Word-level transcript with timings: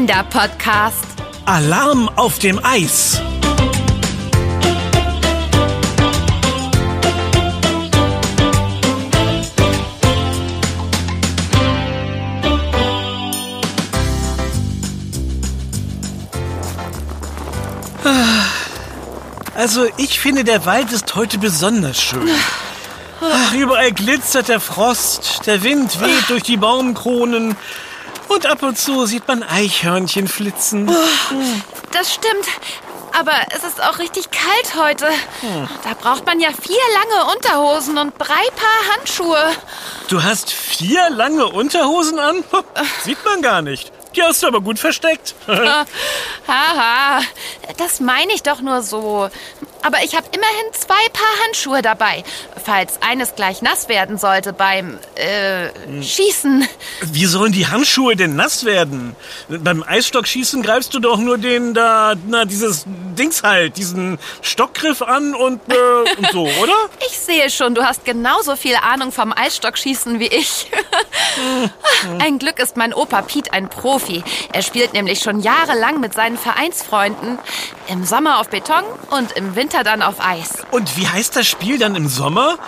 Kinderpodcast. 0.00 1.04
Alarm 1.44 2.08
auf 2.16 2.38
dem 2.38 2.58
Eis. 2.64 3.20
Also 19.54 19.86
ich 19.98 20.18
finde, 20.18 20.44
der 20.44 20.64
Wald 20.64 20.90
ist 20.92 21.14
heute 21.14 21.36
besonders 21.36 22.00
schön. 22.00 22.26
Ach, 23.20 23.52
überall 23.52 23.92
glitzert 23.92 24.48
der 24.48 24.60
Frost, 24.60 25.42
der 25.44 25.62
Wind 25.62 26.00
weht 26.00 26.30
durch 26.30 26.42
die 26.42 26.56
Baumkronen 26.56 27.54
und 28.30 28.46
ab 28.46 28.62
und 28.62 28.78
zu 28.78 29.06
sieht 29.06 29.26
man 29.28 29.42
Eichhörnchen 29.42 30.28
flitzen. 30.28 30.90
Das 31.92 32.14
stimmt. 32.14 32.46
Aber 33.18 33.32
es 33.54 33.64
ist 33.64 33.82
auch 33.82 33.98
richtig 33.98 34.30
kalt 34.30 34.76
heute. 34.76 35.08
Da 35.82 35.94
braucht 36.00 36.24
man 36.26 36.38
ja 36.38 36.50
vier 36.50 36.76
lange 36.94 37.34
Unterhosen 37.34 37.98
und 37.98 38.14
drei 38.18 38.24
Paar 38.54 38.94
Handschuhe. 38.96 39.50
Du 40.08 40.22
hast 40.22 40.50
vier 40.52 41.10
lange 41.10 41.46
Unterhosen 41.48 42.18
an? 42.20 42.44
Ho, 42.52 42.62
Sieht 43.04 43.22
man 43.24 43.42
gar 43.42 43.62
nicht. 43.62 43.92
Die 44.14 44.22
hast 44.22 44.42
du 44.42 44.46
aber 44.46 44.60
gut 44.60 44.78
versteckt. 44.78 45.34
Haha, 45.46 47.20
das 47.76 48.00
meine 48.00 48.32
ich 48.32 48.42
doch 48.42 48.60
nur 48.60 48.82
so. 48.82 49.28
Aber 49.82 50.02
ich 50.04 50.14
habe 50.14 50.26
immerhin 50.32 50.72
zwei 50.72 51.08
Paar 51.12 51.44
Handschuhe 51.44 51.82
dabei, 51.82 52.22
falls 52.62 53.00
eines 53.02 53.34
gleich 53.34 53.62
nass 53.62 53.88
werden 53.88 54.18
sollte 54.18 54.52
beim 54.52 54.98
äh, 55.14 56.02
Schießen. 56.02 56.68
Wie 57.02 57.26
sollen 57.26 57.52
die 57.52 57.66
Handschuhe 57.66 58.16
denn 58.16 58.36
nass 58.36 58.64
werden? 58.64 59.16
Beim 59.48 59.82
Eisstockschießen 59.82 60.62
greifst 60.62 60.92
du 60.94 61.00
doch 61.00 61.18
nur 61.18 61.38
den 61.38 61.74
da, 61.74 62.14
na, 62.26 62.44
dieses 62.44 62.84
Dings 62.86 63.42
halt, 63.42 63.76
diesen 63.76 64.18
Stockgriff 64.42 65.02
an 65.02 65.34
und, 65.34 65.60
äh, 65.68 66.18
und 66.18 66.30
so, 66.32 66.42
oder? 66.60 66.74
Ich 67.08 67.18
sehe 67.18 67.50
schon, 67.50 67.74
du 67.74 67.82
hast 67.82 68.04
genauso 68.04 68.56
viel 68.56 68.76
Ahnung 68.76 69.12
vom 69.12 69.32
Eisstockschießen 69.32 70.20
wie 70.20 70.28
ich. 70.28 70.70
ein 72.20 72.38
Glück 72.38 72.58
ist 72.58 72.76
mein 72.76 72.92
Opa 72.94 73.22
Piet 73.22 73.52
ein 73.52 73.68
Profi. 73.68 74.22
Er 74.52 74.62
spielt 74.62 74.92
nämlich 74.92 75.20
schon 75.20 75.40
jahrelang 75.40 76.00
mit 76.00 76.14
seinen 76.14 76.38
Vereinsfreunden. 76.38 77.38
Im 77.88 78.04
Sommer 78.04 78.38
auf 78.40 78.48
Beton 78.48 78.84
und 79.10 79.32
im 79.32 79.56
Winter 79.56 79.82
dann 79.82 80.02
auf 80.02 80.16
Eis. 80.24 80.50
Und 80.70 80.96
wie 80.96 81.08
heißt 81.08 81.34
das 81.36 81.46
Spiel 81.46 81.78
dann 81.78 81.96
im 81.96 82.08
Sommer? 82.08 82.58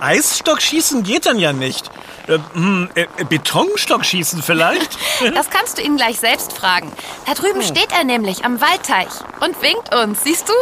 Eisstockschießen 0.00 1.02
geht 1.02 1.26
dann 1.26 1.38
ja 1.38 1.52
nicht. 1.52 1.90
Äh, 2.28 2.38
hm, 2.54 2.88
äh, 2.94 3.06
Betonstockschießen 3.28 4.42
vielleicht? 4.42 4.98
Das 5.34 5.50
kannst 5.50 5.78
du 5.78 5.82
ihn 5.82 5.96
gleich 5.96 6.18
selbst 6.18 6.52
fragen. 6.52 6.90
Da 7.26 7.34
drüben 7.34 7.62
steht 7.62 7.92
er 7.92 8.04
nämlich 8.04 8.44
am 8.44 8.60
Waldteich 8.60 9.08
und 9.40 9.60
winkt 9.62 9.94
uns. 9.94 10.22
Siehst 10.24 10.48
du? 10.48 10.52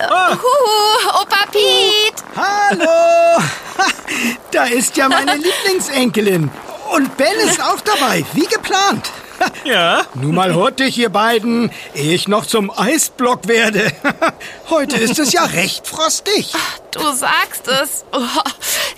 Äh, 0.00 0.06
Huhu, 0.36 1.20
Opa 1.22 1.46
Piet. 1.50 2.14
Hallo! 2.36 3.40
Ha, 3.78 3.84
Da 4.52 4.64
ist 4.64 4.96
ja 4.96 5.08
meine 5.08 5.34
Lieblingsenkelin. 5.36 6.50
Und 6.92 7.16
Ben 7.16 7.36
ist 7.44 7.60
auch 7.62 7.80
dabei, 7.80 8.24
wie 8.32 8.46
geplant. 8.46 9.10
Ja. 9.64 10.06
Nun 10.14 10.34
mal 10.34 10.54
hurtig, 10.54 10.96
ihr 10.96 11.10
beiden, 11.10 11.70
ehe 11.94 12.14
ich 12.14 12.26
noch 12.26 12.46
zum 12.46 12.70
Eisblock 12.70 13.48
werde. 13.48 13.92
Heute 14.70 14.96
ist 14.96 15.18
es 15.18 15.32
ja 15.32 15.44
recht 15.44 15.86
frostig. 15.86 16.54
Du 16.92 17.12
sagst 17.12 17.68
es. 17.68 18.06
Oh, 18.12 18.20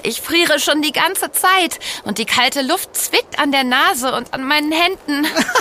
ich 0.05 0.20
friere 0.20 0.61
schon 0.61 0.80
die 0.80 0.92
ganze 0.92 1.33
Zeit 1.33 1.80
und 2.05 2.19
die 2.19 2.25
kalte 2.25 2.62
Luft 2.62 2.95
zwickt 2.97 3.41
an 3.41 3.50
der 3.50 3.64
Nase 3.64 4.14
und 4.14 4.33
an 4.33 4.45
meinen 4.45 4.70
Händen. 4.70 5.27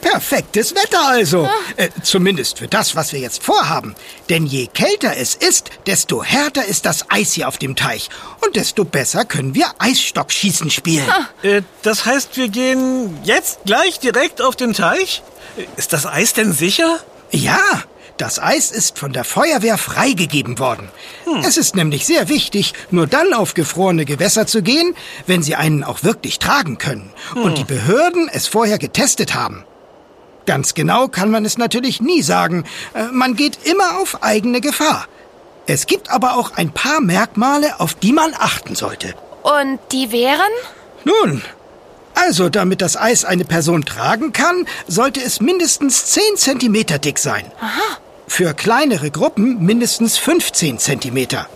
Perfektes 0.00 0.74
Wetter 0.74 1.06
also. 1.06 1.48
Äh, 1.76 1.88
zumindest 2.02 2.58
für 2.58 2.68
das, 2.68 2.96
was 2.96 3.12
wir 3.12 3.20
jetzt 3.20 3.42
vorhaben. 3.42 3.94
Denn 4.28 4.46
je 4.46 4.66
kälter 4.66 5.16
es 5.16 5.34
ist, 5.34 5.70
desto 5.86 6.22
härter 6.22 6.64
ist 6.64 6.86
das 6.86 7.10
Eis 7.10 7.32
hier 7.32 7.48
auf 7.48 7.58
dem 7.58 7.76
Teich. 7.76 8.08
Und 8.40 8.56
desto 8.56 8.84
besser 8.84 9.24
können 9.24 9.54
wir 9.54 9.66
Eisstockschießen 9.78 10.70
spielen. 10.70 11.08
Äh, 11.42 11.62
das 11.82 12.06
heißt, 12.06 12.36
wir 12.36 12.48
gehen 12.48 13.18
jetzt 13.24 13.60
gleich 13.64 13.98
direkt 14.00 14.40
auf 14.42 14.56
den 14.56 14.72
Teich? 14.72 15.22
Ist 15.76 15.92
das 15.92 16.06
Eis 16.06 16.32
denn 16.32 16.52
sicher? 16.52 17.00
Ja, 17.30 17.58
das 18.18 18.38
Eis 18.38 18.70
ist 18.70 18.98
von 18.98 19.12
der 19.12 19.24
Feuerwehr 19.24 19.78
freigegeben 19.78 20.58
worden. 20.58 20.88
Es 21.44 21.56
ist 21.56 21.76
nämlich 21.76 22.04
sehr 22.06 22.28
wichtig, 22.28 22.74
nur 22.90 23.06
dann 23.06 23.32
auf 23.32 23.54
gefrorene 23.54 24.04
Gewässer 24.04 24.46
zu 24.46 24.62
gehen, 24.62 24.94
wenn 25.26 25.42
sie 25.42 25.54
einen 25.54 25.84
auch 25.84 26.02
wirklich 26.02 26.38
tragen 26.38 26.78
können 26.78 27.10
und 27.34 27.58
die 27.58 27.64
Behörden 27.64 28.28
es 28.32 28.46
vorher 28.46 28.78
getestet 28.78 29.34
haben. 29.34 29.64
Ganz 30.46 30.74
genau 30.74 31.08
kann 31.08 31.30
man 31.30 31.44
es 31.44 31.58
natürlich 31.58 32.00
nie 32.00 32.22
sagen. 32.22 32.64
Äh, 32.94 33.04
Man 33.12 33.36
geht 33.36 33.58
immer 33.64 33.98
auf 34.00 34.22
eigene 34.22 34.60
Gefahr. 34.62 35.06
Es 35.66 35.84
gibt 35.84 36.10
aber 36.10 36.36
auch 36.36 36.52
ein 36.56 36.70
paar 36.72 37.00
Merkmale, 37.02 37.78
auf 37.80 37.92
die 37.92 38.14
man 38.14 38.32
achten 38.34 38.74
sollte. 38.74 39.14
Und 39.42 39.78
die 39.92 40.10
wären? 40.10 40.50
Nun, 41.04 41.42
also 42.14 42.48
damit 42.48 42.80
das 42.80 42.96
Eis 42.96 43.26
eine 43.26 43.44
Person 43.44 43.84
tragen 43.84 44.32
kann, 44.32 44.66
sollte 44.86 45.22
es 45.22 45.40
mindestens 45.42 46.06
10 46.06 46.22
Zentimeter 46.36 46.98
dick 46.98 47.18
sein. 47.18 47.44
Für 48.28 48.54
kleinere 48.54 49.10
Gruppen 49.10 49.64
mindestens 49.64 50.18
15 50.18 50.78
Zentimeter. 50.78 51.48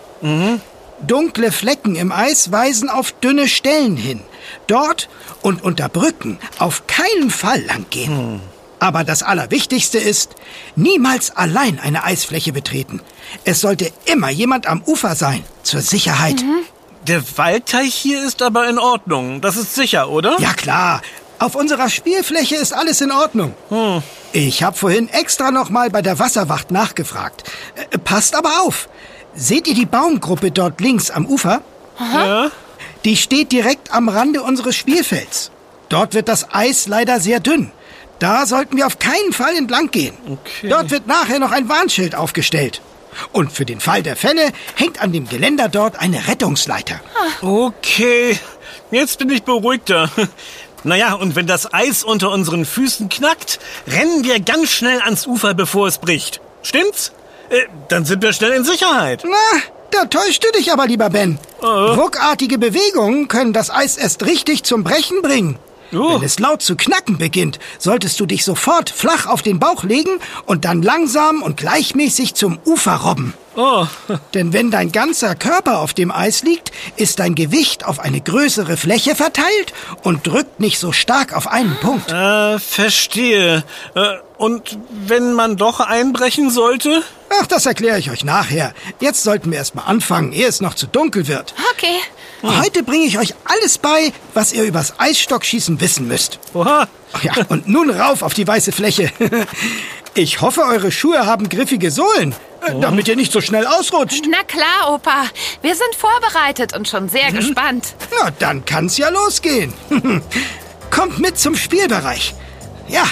Dunkle 1.07 1.53
Flecken 1.53 1.95
im 1.95 2.11
Eis 2.13 2.51
weisen 2.51 2.89
auf 2.89 3.13
dünne 3.13 3.47
Stellen 3.47 3.97
hin. 3.97 4.21
Dort 4.67 5.09
und 5.43 5.63
unter 5.63 5.89
Brücken 5.89 6.39
auf 6.59 6.87
keinen 6.87 7.31
Fall 7.31 7.63
lang 7.63 7.87
gehen. 7.91 8.41
Aber 8.81 9.05
das 9.05 9.23
Allerwichtigste 9.23 9.99
ist, 9.99 10.35
niemals 10.75 11.37
allein 11.37 11.79
eine 11.79 12.03
Eisfläche 12.03 12.53
betreten. 12.53 13.01
Es 13.45 13.61
sollte 13.61 13.93
immer 14.07 14.31
jemand 14.31 14.67
am 14.67 14.83
Ufer 14.83 15.15
sein, 15.15 15.45
zur 15.63 15.83
Sicherheit. 15.83 16.43
Der 17.07 17.23
Waldteich 17.37 17.95
hier 17.95 18.25
ist 18.25 18.43
aber 18.43 18.69
in 18.69 18.79
Ordnung. 18.79 19.41
Das 19.41 19.57
ist 19.57 19.75
sicher, 19.75 20.09
oder? 20.09 20.37
Ja 20.41 20.53
klar, 20.53 21.03
auf 21.43 21.55
unserer 21.57 21.89
Spielfläche 21.89 22.57
ist 22.57 22.73
alles 22.73 23.01
in 23.01 23.11
Ordnung. 23.11 23.55
Ich 24.33 24.63
habe 24.63 24.77
vorhin 24.77 25.09
extra 25.09 25.51
noch 25.51 25.71
mal 25.71 25.91
bei 25.91 26.01
der 26.01 26.19
Wasserwacht 26.19 26.71
nachgefragt. 26.71 27.51
Äh, 27.75 27.99
passt 27.99 28.35
aber 28.37 28.63
auf. 28.63 28.89
Seht 29.35 29.67
ihr 29.67 29.75
die 29.75 29.87
Baumgruppe 29.87 30.51
dort 30.51 30.81
links 30.81 31.11
am 31.11 31.27
Ufer? 31.27 31.63
Ja. 31.99 32.51
Die 33.05 33.17
steht 33.17 33.53
direkt 33.53 33.93
am 33.93 34.09
Rande 34.09 34.43
unseres 34.43 34.77
Spielfelds. 34.77 35.51
Dort 35.89 36.15
wird 36.15 36.29
das 36.29 36.55
Eis 36.55 36.87
leider 36.87 37.21
sehr 37.21 37.41
dünn. 37.41 37.73
Da 38.19 38.47
sollten 38.47 38.77
wir 38.77 38.87
auf 38.87 38.99
keinen 38.99 39.33
Fall 39.33 39.57
entlang 39.57 39.91
gehen. 39.91 40.15
Okay. 40.27 40.69
Dort 40.69 40.91
wird 40.91 41.07
nachher 41.07 41.41
noch 41.41 41.51
ein 41.51 41.69
Warnschild 41.69 42.15
aufgestellt. 42.15 42.81
Und 43.33 43.53
für 43.53 43.65
den 43.65 43.81
Fall 43.81 44.03
der 44.03 44.17
Fälle 44.17 44.53
hängt 44.77 45.03
an 45.03 45.13
dem 45.13 45.29
Geländer 45.29 45.69
dort 45.69 45.99
eine 45.99 46.29
Rettungsleiter. 46.29 47.01
Okay, 47.43 48.39
jetzt 48.91 49.19
bin 49.19 49.31
ich 49.31 49.43
beruhigter. 49.43 50.11
Naja, 50.85 51.15
und 51.15 51.37
wenn 51.37 51.47
das 51.47 51.73
Eis 51.73 52.03
unter 52.03 52.31
unseren 52.31 52.65
Füßen 52.65 53.09
knackt, 53.09 53.61
rennen 53.87 54.25
wir 54.25 54.41
ganz 54.41 54.71
schnell 54.71 55.01
ans 55.01 55.27
Ufer, 55.27 55.55
bevor 55.55 55.87
es 55.87 55.99
bricht. 55.99 56.41
Stimmt's? 56.63 57.13
Äh, 57.51 57.61
dann 57.89 58.05
sind 58.05 58.23
wir 58.23 58.33
schnell 58.33 58.53
in 58.53 58.65
Sicherheit. 58.65 59.23
Na, 59.25 59.61
da 59.91 60.07
täuscht 60.07 60.45
du 60.45 60.51
dich 60.59 60.73
aber, 60.73 60.87
lieber 60.87 61.11
Ben. 61.11 61.39
Ruckartige 61.63 62.59
Bewegungen 62.59 63.29
können 63.29 63.53
das 63.53 63.71
Eis 63.71 63.97
erst 63.97 64.25
richtig 64.25 64.65
zum 64.65 64.83
Brechen 64.83 65.23
bringen. 65.23 65.59
Oh. 65.93 66.15
Wenn 66.15 66.23
es 66.23 66.39
laut 66.39 66.63
zu 66.63 66.77
knacken 66.77 67.19
beginnt, 67.19 67.59
solltest 67.79 68.19
du 68.19 68.27
dich 68.27 68.45
sofort 68.45 68.89
flach 68.91 69.27
auf 69.27 69.43
den 69.43 69.59
Bauch 69.59 69.85
legen 69.85 70.19
und 70.47 70.65
dann 70.65 70.83
langsam 70.83 71.43
und 71.43 71.59
gleichmäßig 71.59 72.35
zum 72.35 72.59
Ufer 72.65 72.95
robben. 72.97 73.35
Oh, 73.55 73.87
Denn 74.35 74.53
wenn 74.53 74.71
dein 74.71 74.93
ganzer 74.93 75.35
Körper 75.35 75.81
auf 75.81 75.93
dem 75.93 76.11
Eis 76.11 76.43
liegt, 76.43 76.73
ist 76.97 77.19
dein 77.19 77.35
Gewicht 77.35 77.85
auf 77.85 78.01
eine 78.01 78.21
größere 78.21 78.77
Fläche 78.79 79.15
verteilt 79.15 79.75
und 80.03 80.27
drückt 80.27 80.59
nicht 80.59 80.79
so 80.79 80.93
stark 80.93 81.35
auf 81.37 81.47
einen 81.49 81.77
Punkt. 81.77 82.11
äh, 82.11 82.59
verstehe. 82.59 83.63
Äh, 83.95 84.01
und 84.39 84.79
wenn 85.07 85.35
man 85.35 85.57
doch 85.57 85.81
einbrechen 85.81 86.51
sollte? 86.51 87.03
Ach, 87.41 87.47
das 87.47 87.67
erkläre 87.67 87.99
ich 87.99 88.11
euch 88.11 88.25
nachher. 88.25 88.73
Jetzt 89.01 89.23
sollten 89.23 89.51
wir 89.51 89.59
erst 89.59 89.75
mal 89.75 89.83
anfangen, 89.85 90.33
ehe 90.33 90.47
es 90.49 90.61
noch 90.61 90.75
zu 90.75 90.87
dunkel 90.87 91.29
wird. 91.29 91.55
Okay. 91.75 91.99
Heute 92.61 92.83
bringe 92.83 93.05
ich 93.05 93.19
euch 93.19 93.35
alles 93.45 93.79
bei, 93.79 94.13
was 94.35 94.53
ihr 94.53 94.65
übers 94.65 94.95
Eisstockschießen 94.99 95.81
wissen 95.81 96.09
müsst. 96.09 96.41
Oha. 96.55 96.89
Ach 97.13 97.23
ja, 97.23 97.33
und 97.51 97.69
nun 97.69 97.91
rauf 97.91 98.23
auf 98.23 98.35
die 98.35 98.47
weiße 98.49 98.73
Fläche. 98.73 99.13
Ich 100.15 100.43
hoffe, 100.43 100.63
eure 100.63 100.93
Schuhe 100.93 101.25
haben 101.25 101.49
griffige 101.49 101.91
Sohlen, 101.91 102.35
äh, 102.67 102.79
damit 102.81 103.09
ihr 103.09 103.17
nicht 103.17 103.33
so 103.33 103.41
schnell 103.41 103.67
ausrutscht. 103.67 104.27
Na 104.29 104.43
klar, 104.43 104.93
Opa. 104.93 105.25
Wir 105.63 105.75
sind 105.75 105.95
vorbereitet 105.97 106.77
und 106.77 106.87
schon 106.87 107.09
sehr 107.09 107.33
gespannt. 107.33 107.95
Na, 108.21 108.31
dann 108.39 108.65
kann's 108.65 108.99
ja 108.99 109.09
losgehen. 109.09 109.73
Kommt 110.91 111.19
mit 111.19 111.39
zum 111.39 111.57
Spielbereich. 111.57 112.35
Ja, 112.89 113.05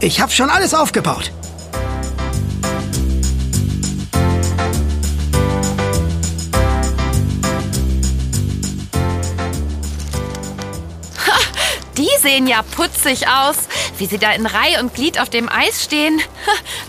ich 0.00 0.20
hab 0.20 0.32
schon 0.32 0.48
alles 0.48 0.72
aufgebaut. 0.72 1.30
Sehen 12.24 12.46
ja 12.46 12.62
putzig 12.62 13.28
aus, 13.28 13.56
wie 13.98 14.06
sie 14.06 14.16
da 14.16 14.32
in 14.32 14.46
Reih 14.46 14.80
und 14.80 14.94
Glied 14.94 15.20
auf 15.20 15.28
dem 15.28 15.50
Eis 15.50 15.84
stehen. 15.84 16.22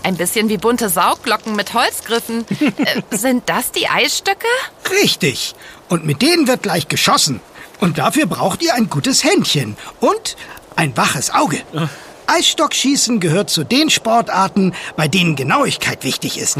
Ein 0.02 0.16
bisschen 0.16 0.48
wie 0.48 0.56
bunte 0.56 0.88
Saugglocken 0.88 1.54
mit 1.54 1.74
Holzgriffen. 1.74 2.44
Äh, 2.76 3.02
sind 3.10 3.48
das 3.48 3.72
die 3.72 3.88
Eisstöcke? 3.88 4.46
Richtig. 4.90 5.54
Und 5.88 6.04
mit 6.04 6.22
denen 6.22 6.46
wird 6.46 6.62
gleich 6.62 6.88
geschossen. 6.88 7.40
Und 7.80 7.98
dafür 7.98 8.26
braucht 8.26 8.62
ihr 8.62 8.74
ein 8.74 8.88
gutes 8.90 9.24
Händchen 9.24 9.76
und 10.00 10.36
ein 10.74 10.96
waches 10.96 11.30
Auge. 11.30 11.62
Eisstockschießen 12.26 13.20
gehört 13.20 13.50
zu 13.50 13.64
den 13.64 13.90
Sportarten, 13.90 14.74
bei 14.96 15.08
denen 15.08 15.36
Genauigkeit 15.36 16.04
wichtig 16.04 16.38
ist. 16.38 16.56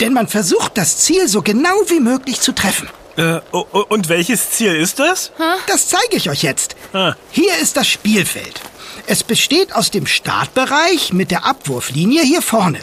Denn 0.00 0.12
man 0.12 0.28
versucht, 0.28 0.76
das 0.76 0.98
Ziel 0.98 1.28
so 1.28 1.42
genau 1.42 1.74
wie 1.88 2.00
möglich 2.00 2.40
zu 2.40 2.52
treffen. 2.52 2.88
Äh, 3.16 3.40
und 3.52 4.08
welches 4.08 4.50
Ziel 4.50 4.74
ist 4.74 4.98
das? 4.98 5.32
Das 5.68 5.88
zeige 5.88 6.16
ich 6.16 6.28
euch 6.28 6.42
jetzt. 6.42 6.76
Ah. 6.92 7.14
Hier 7.30 7.56
ist 7.60 7.76
das 7.76 7.88
Spielfeld. 7.88 8.60
Es 9.06 9.22
besteht 9.22 9.74
aus 9.74 9.90
dem 9.90 10.06
Startbereich 10.06 11.12
mit 11.12 11.30
der 11.30 11.46
Abwurflinie 11.46 12.22
hier 12.22 12.42
vorne, 12.42 12.80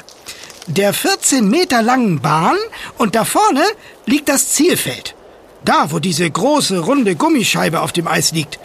der 0.68 0.94
14 0.94 1.47
Meter 1.47 1.81
langen 1.81 2.21
Bahn 2.21 2.57
und 2.97 3.15
da 3.15 3.25
vorne 3.25 3.63
liegt 4.06 4.30
das 4.30 4.50
Zielfeld. 4.50 5.15
Da, 5.65 5.91
wo 5.91 6.00
diese 6.00 6.30
große, 6.30 6.80
runde 6.80 7.15
Gummischeibe 7.15 7.81
auf 7.81 7.91
dem 7.91 8.07
Eis 8.07 8.31
liegt. 8.31 8.59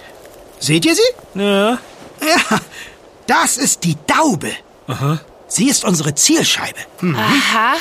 Seht 0.61 0.85
ihr 0.87 0.95
sie? 0.95 1.41
Ja. 1.41 1.79
Ja, 2.21 2.61
das 3.29 3.57
ist 3.57 3.85
die 3.85 3.97
Daube. 4.07 4.51
Sie 5.47 5.69
ist 5.69 5.85
unsere 5.85 6.15
Zielscheibe. 6.15 6.81
Hm. 6.99 7.15
Aha. 7.15 7.75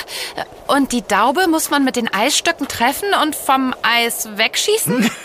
Und 0.67 0.91
die 0.91 1.01
Daube 1.01 1.47
muss 1.47 1.69
man 1.69 1.83
mit 1.83 1.95
den 1.95 2.13
Eisstöcken 2.13 2.67
treffen 2.67 3.09
und 3.23 3.35
vom 3.35 3.73
Eis 3.81 4.29
wegschießen? 4.35 5.09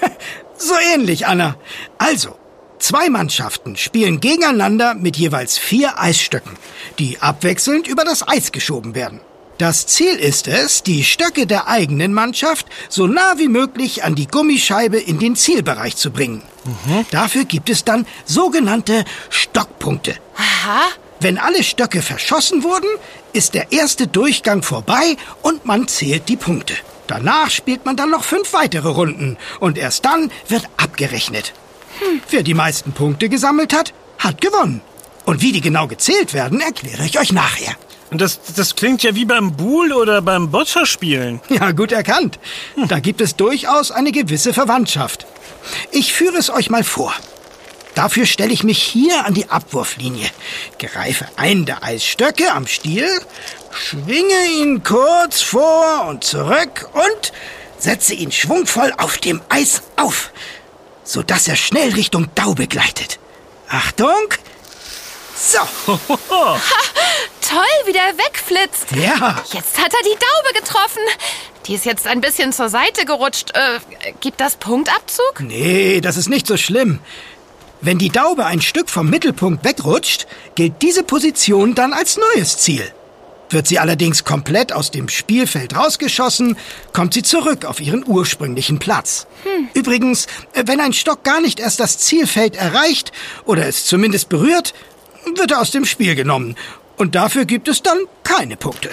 So 0.59 0.75
ähnlich, 0.95 1.27
Anna. 1.27 1.57
Also, 1.99 2.37
zwei 2.79 3.09
Mannschaften 3.09 3.77
spielen 3.77 4.21
gegeneinander 4.21 4.95
mit 4.95 5.17
jeweils 5.17 5.59
vier 5.59 5.99
Eisstöcken, 5.99 6.57
die 7.01 7.21
abwechselnd 7.21 7.89
über 7.89 8.05
das 8.05 8.29
Eis 8.29 8.53
geschoben 8.53 8.95
werden. 8.95 9.21
Das 9.63 9.87
Ziel 9.87 10.17
ist 10.17 10.49
es, 10.49 10.83
die 10.83 11.05
Stöcke 11.05 11.47
der 11.47 11.69
eigenen 11.69 12.13
Mannschaft 12.13 12.67
so 12.89 13.07
nah 13.07 13.35
wie 13.37 13.47
möglich 13.47 14.03
an 14.03 14.17
die 14.17 14.27
Gummischeibe 14.27 14.99
in 14.99 15.21
den 15.21 15.37
Zielbereich 15.37 15.95
zu 15.95 16.11
bringen. 16.11 16.43
Dafür 17.13 17.45
gibt 17.45 17.71
es 17.71 17.85
dann 17.85 18.05
sogenannte 18.25 19.05
Stockpunkte. 19.31 20.17
Aha. 20.35 20.81
Wenn 21.21 21.39
alle 21.39 21.63
Stöcke 21.63 22.03
verschossen 22.03 22.65
wurden, 22.65 22.89
ist 23.33 23.55
der 23.55 23.71
erste 23.71 24.09
Durchgang 24.09 24.65
vorbei 24.65 25.17
und 25.43 25.65
man 25.65 25.87
zählt 25.87 26.29
die 26.29 26.37
Punkte. 26.37 26.75
Danach 27.07 27.53
spielt 27.53 27.85
man 27.85 27.95
dann 27.95 28.11
noch 28.11 28.25
fünf 28.25 28.53
weitere 28.55 28.89
Runden 28.89 29.37
und 29.61 29.79
erst 29.79 30.05
dann 30.05 30.33
wird 30.49 30.69
abgerechnet. 30.77 31.53
Wer 32.31 32.43
die 32.43 32.55
meisten 32.55 32.91
Punkte 32.91 33.29
gesammelt 33.29 33.73
hat, 33.73 33.95
hat 34.19 34.41
gewonnen. 34.41 34.81
Und 35.25 35.41
wie 35.41 35.53
die 35.53 35.61
genau 35.61 35.87
gezählt 35.87 36.35
werden, 36.35 36.61
erkläre 36.61 37.05
ich 37.05 37.21
euch 37.21 37.33
nachher. 37.33 37.77
Und 38.13 38.21
das, 38.21 38.41
das 38.55 38.77
klingt 38.77 39.03
ja 39.03 39.15
wie 39.15 39.25
beim 39.25 39.57
Buhl 39.57 39.91
oder 39.95 40.21
beim 40.21 40.51
Boccia-Spielen. 40.51 41.41
Ja, 41.49 41.73
gut 41.73 41.93
erkannt. 41.93 42.39
Da 42.89 43.01
gibt 43.01 43.23
es 43.23 43.37
durchaus 43.37 43.91
eine 43.91 44.13
gewisse 44.13 44.53
Verwandtschaft. 44.53 45.27
Ich 45.93 46.13
führe 46.13 46.37
es 46.37 46.51
euch 46.51 46.69
mal 46.69 46.85
vor. 46.85 47.15
Dafür 47.95 48.27
stelle 48.27 48.53
ich 48.53 48.65
mich 48.65 48.83
hier 48.83 49.25
an 49.25 49.33
die 49.33 49.49
Abwurflinie, 49.49 50.29
greife 50.79 51.27
einen 51.37 51.65
der 51.65 51.83
Eisstöcke 51.83 52.53
am 52.53 52.67
Stiel, 52.67 53.09
schwinge 53.71 54.47
ihn 54.61 54.83
kurz 54.83 55.41
vor 55.41 56.07
und 56.09 56.23
zurück 56.23 56.91
und 56.93 57.33
setze 57.79 58.13
ihn 58.13 58.33
schwungvoll 58.33 58.93
auf 58.99 59.19
dem 59.19 59.41
Eis 59.49 59.83
auf, 59.97 60.33
sodass 61.05 61.49
er 61.49 61.57
schnell 61.57 61.93
Richtung 61.95 62.29
Daube 62.35 62.67
gleitet. 62.67 63.19
Achtung! 63.69 64.35
So, 65.35 65.59
Toll, 67.53 67.87
wie 67.87 67.93
der 67.93 68.17
wegflitzt. 68.17 68.93
ja. 68.93 69.37
Jetzt 69.53 69.79
hat 69.79 69.93
er 69.93 70.03
die 70.05 70.19
Daube 70.19 70.59
getroffen. 70.61 71.03
Die 71.67 71.75
ist 71.75 71.85
jetzt 71.85 72.07
ein 72.07 72.21
bisschen 72.21 72.53
zur 72.53 72.69
Seite 72.69 73.05
gerutscht. 73.05 73.51
Äh, 73.55 73.79
gibt 74.21 74.41
das 74.41 74.57
Punktabzug? 74.57 75.41
Nee, 75.41 76.01
das 76.01 76.17
ist 76.17 76.29
nicht 76.29 76.47
so 76.47 76.57
schlimm. 76.57 76.99
Wenn 77.83 77.99
die 77.99 78.11
Daube 78.11 78.47
ein 78.47 78.63
Stück 78.63 78.89
vom 78.89 79.11
Mittelpunkt 79.11 79.65
wegrutscht, 79.65 80.27
gilt 80.55 80.81
diese 80.83 81.03
Position 81.03 81.75
dann 81.75 81.93
als 81.93 82.17
neues 82.17 82.57
Ziel. 82.59 82.91
Wird 83.51 83.67
sie 83.67 83.79
allerdings 83.79 84.25
komplett 84.25 84.73
aus 84.73 84.91
dem 84.91 85.11
Spielfeld 85.11 85.77
rausgeschossen, 85.77 86.57
kommt 86.95 87.13
sie 87.13 87.23
zurück 87.23 87.67
auf 87.67 87.81
ihren 87.81 88.03
ursprünglichen 88.07 88.79
Platz. 88.79 89.27
Übrigens, 89.75 90.27
äh, 90.55 90.65
wenn 90.67 90.81
ein 90.81 90.95
Stock 90.95 91.23
gar 91.23 91.41
nicht 91.43 91.61
erst 91.61 91.81
das 91.81 91.99
Zielfeld 91.99 92.57
erreicht 92.57 93.13
oder 93.45 93.67
es 93.67 93.85
zumindest 93.85 94.31
berührt, 94.31 94.73
wird 95.37 95.51
er 95.51 95.61
aus 95.61 95.71
dem 95.71 95.85
Spiel 95.85 96.15
genommen. 96.15 96.57
Und 97.03 97.17
dafür 97.17 97.47
gibt 97.47 97.67
es 97.67 97.83
dann 97.83 97.99
keine 98.23 98.57
Punkte. 98.57 98.89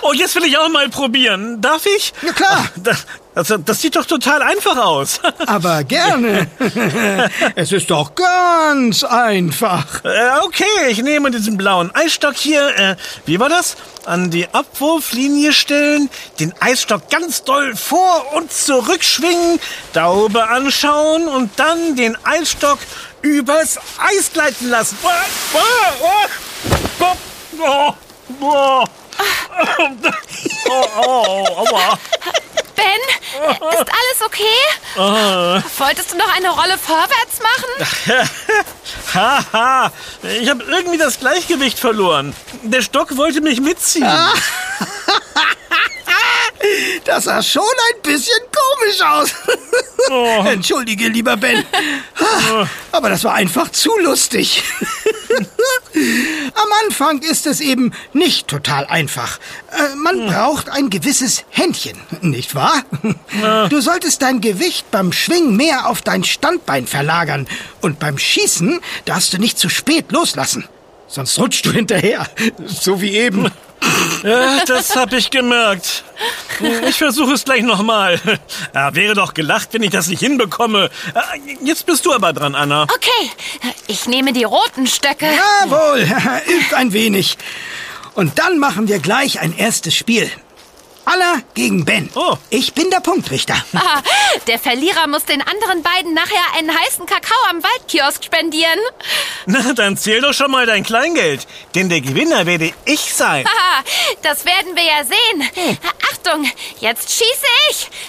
Oh, 0.00 0.14
jetzt 0.14 0.34
will 0.36 0.44
ich 0.44 0.56
auch 0.56 0.70
mal 0.70 0.88
probieren. 0.88 1.60
Darf 1.60 1.84
ich? 1.84 2.14
Ja, 2.22 2.32
klar. 2.32 2.64
Das, 2.76 3.06
das, 3.34 3.60
das 3.62 3.82
sieht 3.82 3.94
doch 3.94 4.06
total 4.06 4.40
einfach 4.40 4.78
aus. 4.78 5.20
Aber 5.46 5.84
gerne. 5.84 6.46
es 7.54 7.72
ist 7.72 7.90
doch 7.90 8.14
ganz 8.14 9.04
einfach. 9.04 10.02
Äh, 10.02 10.30
okay, 10.46 10.64
ich 10.88 11.02
nehme 11.02 11.30
diesen 11.30 11.58
blauen 11.58 11.94
Eisstock 11.94 12.36
hier. 12.36 12.74
Äh, 12.74 12.96
wie 13.26 13.38
war 13.38 13.50
das? 13.50 13.76
An 14.06 14.30
die 14.30 14.48
Abwurflinie 14.48 15.52
stellen, 15.52 16.08
den 16.40 16.54
Eisstock 16.58 17.10
ganz 17.10 17.44
doll 17.44 17.76
vor 17.76 18.32
und 18.34 18.50
zurückschwingen, 18.50 19.60
Daube 19.92 20.48
anschauen 20.48 21.28
und 21.28 21.50
dann 21.56 21.96
den 21.96 22.16
Eisstock 22.24 22.78
übers 23.20 23.78
Eis 23.98 24.32
gleiten 24.32 24.70
lassen. 24.70 24.96
Oh, 25.02 25.08
oh, 25.52 25.58
oh, 26.00 26.51
oh, 27.58 27.94
oh, 28.40 28.84
oh, 30.68 30.86
oh, 31.06 31.46
aua. 31.56 31.98
Ben, 32.74 33.00
ist 33.70 33.90
alles 33.90 34.22
okay? 34.24 34.60
Wolltest 35.78 36.12
du 36.12 36.16
noch 36.16 36.34
eine 36.34 36.48
Rolle 36.50 36.78
vorwärts 36.78 37.40
machen? 37.42 38.26
Haha, 39.14 39.92
ich 40.22 40.48
habe 40.48 40.64
irgendwie 40.64 40.98
das 40.98 41.20
Gleichgewicht 41.20 41.78
verloren. 41.78 42.34
Der 42.62 42.82
Stock 42.82 43.16
wollte 43.16 43.40
mich 43.40 43.60
mitziehen. 43.60 44.08
Das 47.04 47.24
sah 47.24 47.42
schon 47.42 47.62
ein 47.62 48.02
bisschen 48.02 48.38
komisch 48.52 49.02
aus. 49.02 50.46
Entschuldige, 50.46 51.08
lieber 51.08 51.36
Ben. 51.36 51.64
Aber 52.92 53.08
das 53.08 53.24
war 53.24 53.34
einfach 53.34 53.70
zu 53.70 53.90
lustig. 53.98 54.62
Am 55.94 56.68
Anfang 56.84 57.20
ist 57.22 57.46
es 57.46 57.60
eben 57.60 57.92
nicht 58.12 58.48
total 58.48 58.86
einfach. 58.86 59.38
Äh, 59.70 59.94
Man 59.96 60.26
braucht 60.26 60.68
ein 60.70 60.90
gewisses 60.90 61.44
Händchen, 61.50 61.98
nicht 62.20 62.54
wahr? 62.54 62.82
Du 63.68 63.80
solltest 63.80 64.22
dein 64.22 64.40
Gewicht 64.40 64.90
beim 64.90 65.12
Schwingen 65.12 65.56
mehr 65.56 65.88
auf 65.88 66.02
dein 66.02 66.24
Standbein 66.24 66.86
verlagern. 66.86 67.46
Und 67.80 67.98
beim 67.98 68.18
Schießen 68.18 68.80
darfst 69.04 69.32
du 69.32 69.38
nicht 69.38 69.58
zu 69.58 69.68
spät 69.68 70.12
loslassen. 70.12 70.66
Sonst 71.08 71.38
rutschst 71.38 71.66
du 71.66 71.72
hinterher. 71.72 72.26
So 72.66 73.00
wie 73.00 73.16
eben. 73.16 73.50
Ja, 74.22 74.64
das 74.64 74.94
hab 74.94 75.12
ich 75.12 75.30
gemerkt. 75.30 76.04
Ich 76.86 76.96
versuche 76.96 77.32
es 77.32 77.44
gleich 77.44 77.62
nochmal. 77.62 78.20
Ja, 78.74 78.94
wäre 78.94 79.14
doch 79.14 79.34
gelacht, 79.34 79.70
wenn 79.72 79.82
ich 79.82 79.90
das 79.90 80.06
nicht 80.06 80.20
hinbekomme. 80.20 80.90
Jetzt 81.62 81.86
bist 81.86 82.06
du 82.06 82.12
aber 82.12 82.32
dran, 82.32 82.54
Anna. 82.54 82.84
Okay, 82.84 83.30
ich 83.88 84.06
nehme 84.06 84.32
die 84.32 84.44
roten 84.44 84.86
Stöcke. 84.86 85.26
Jawohl, 85.26 86.00
übt 86.46 86.74
ein 86.76 86.92
wenig. 86.92 87.36
Und 88.14 88.38
dann 88.38 88.58
machen 88.58 88.88
wir 88.88 88.98
gleich 88.98 89.40
ein 89.40 89.56
erstes 89.56 89.94
Spiel. 89.94 90.30
Anna 91.04 91.42
gegen 91.54 91.84
Ben. 91.84 92.08
Oh. 92.14 92.36
Ich 92.50 92.74
bin 92.74 92.90
der 92.90 93.00
Punktrichter. 93.00 93.54
Ah, 93.74 94.00
der 94.46 94.58
Verlierer 94.58 95.08
muss 95.08 95.24
den 95.24 95.42
anderen 95.42 95.82
beiden 95.82 96.14
nachher 96.14 96.56
einen 96.56 96.70
heißen 96.70 97.04
Kakao 97.04 97.36
am 97.50 97.62
Waldkiosk 97.62 98.24
spendieren. 98.24 98.78
Na, 99.46 99.72
dann 99.72 99.96
zähl 99.96 100.20
doch 100.20 100.32
schon 100.32 100.50
mal 100.50 100.66
dein 100.66 100.84
Kleingeld. 100.84 101.46
Denn 101.74 101.88
der 101.88 102.00
Gewinner 102.00 102.46
werde 102.46 102.72
ich 102.84 103.12
sein. 103.12 103.44
Haha, 103.46 103.82
das 104.22 104.44
werden 104.44 104.76
wir 104.76 104.84
ja 104.84 105.04
sehen. 105.04 105.78
Achtung, 106.12 106.48
jetzt 106.80 107.10
schieße 107.10 107.46
ich. 107.70 107.90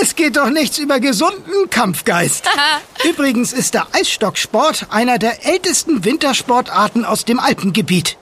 Es 0.00 0.14
geht 0.14 0.36
doch 0.36 0.50
nichts 0.50 0.78
über 0.78 1.00
gesunden 1.00 1.68
Kampfgeist. 1.70 2.48
Übrigens 3.04 3.52
ist 3.52 3.74
der 3.74 3.88
Eisstocksport 3.92 4.86
einer 4.90 5.18
der 5.18 5.44
ältesten 5.46 6.04
Wintersportarten 6.04 7.04
aus 7.04 7.24
dem 7.24 7.40
Alpengebiet. 7.40 8.16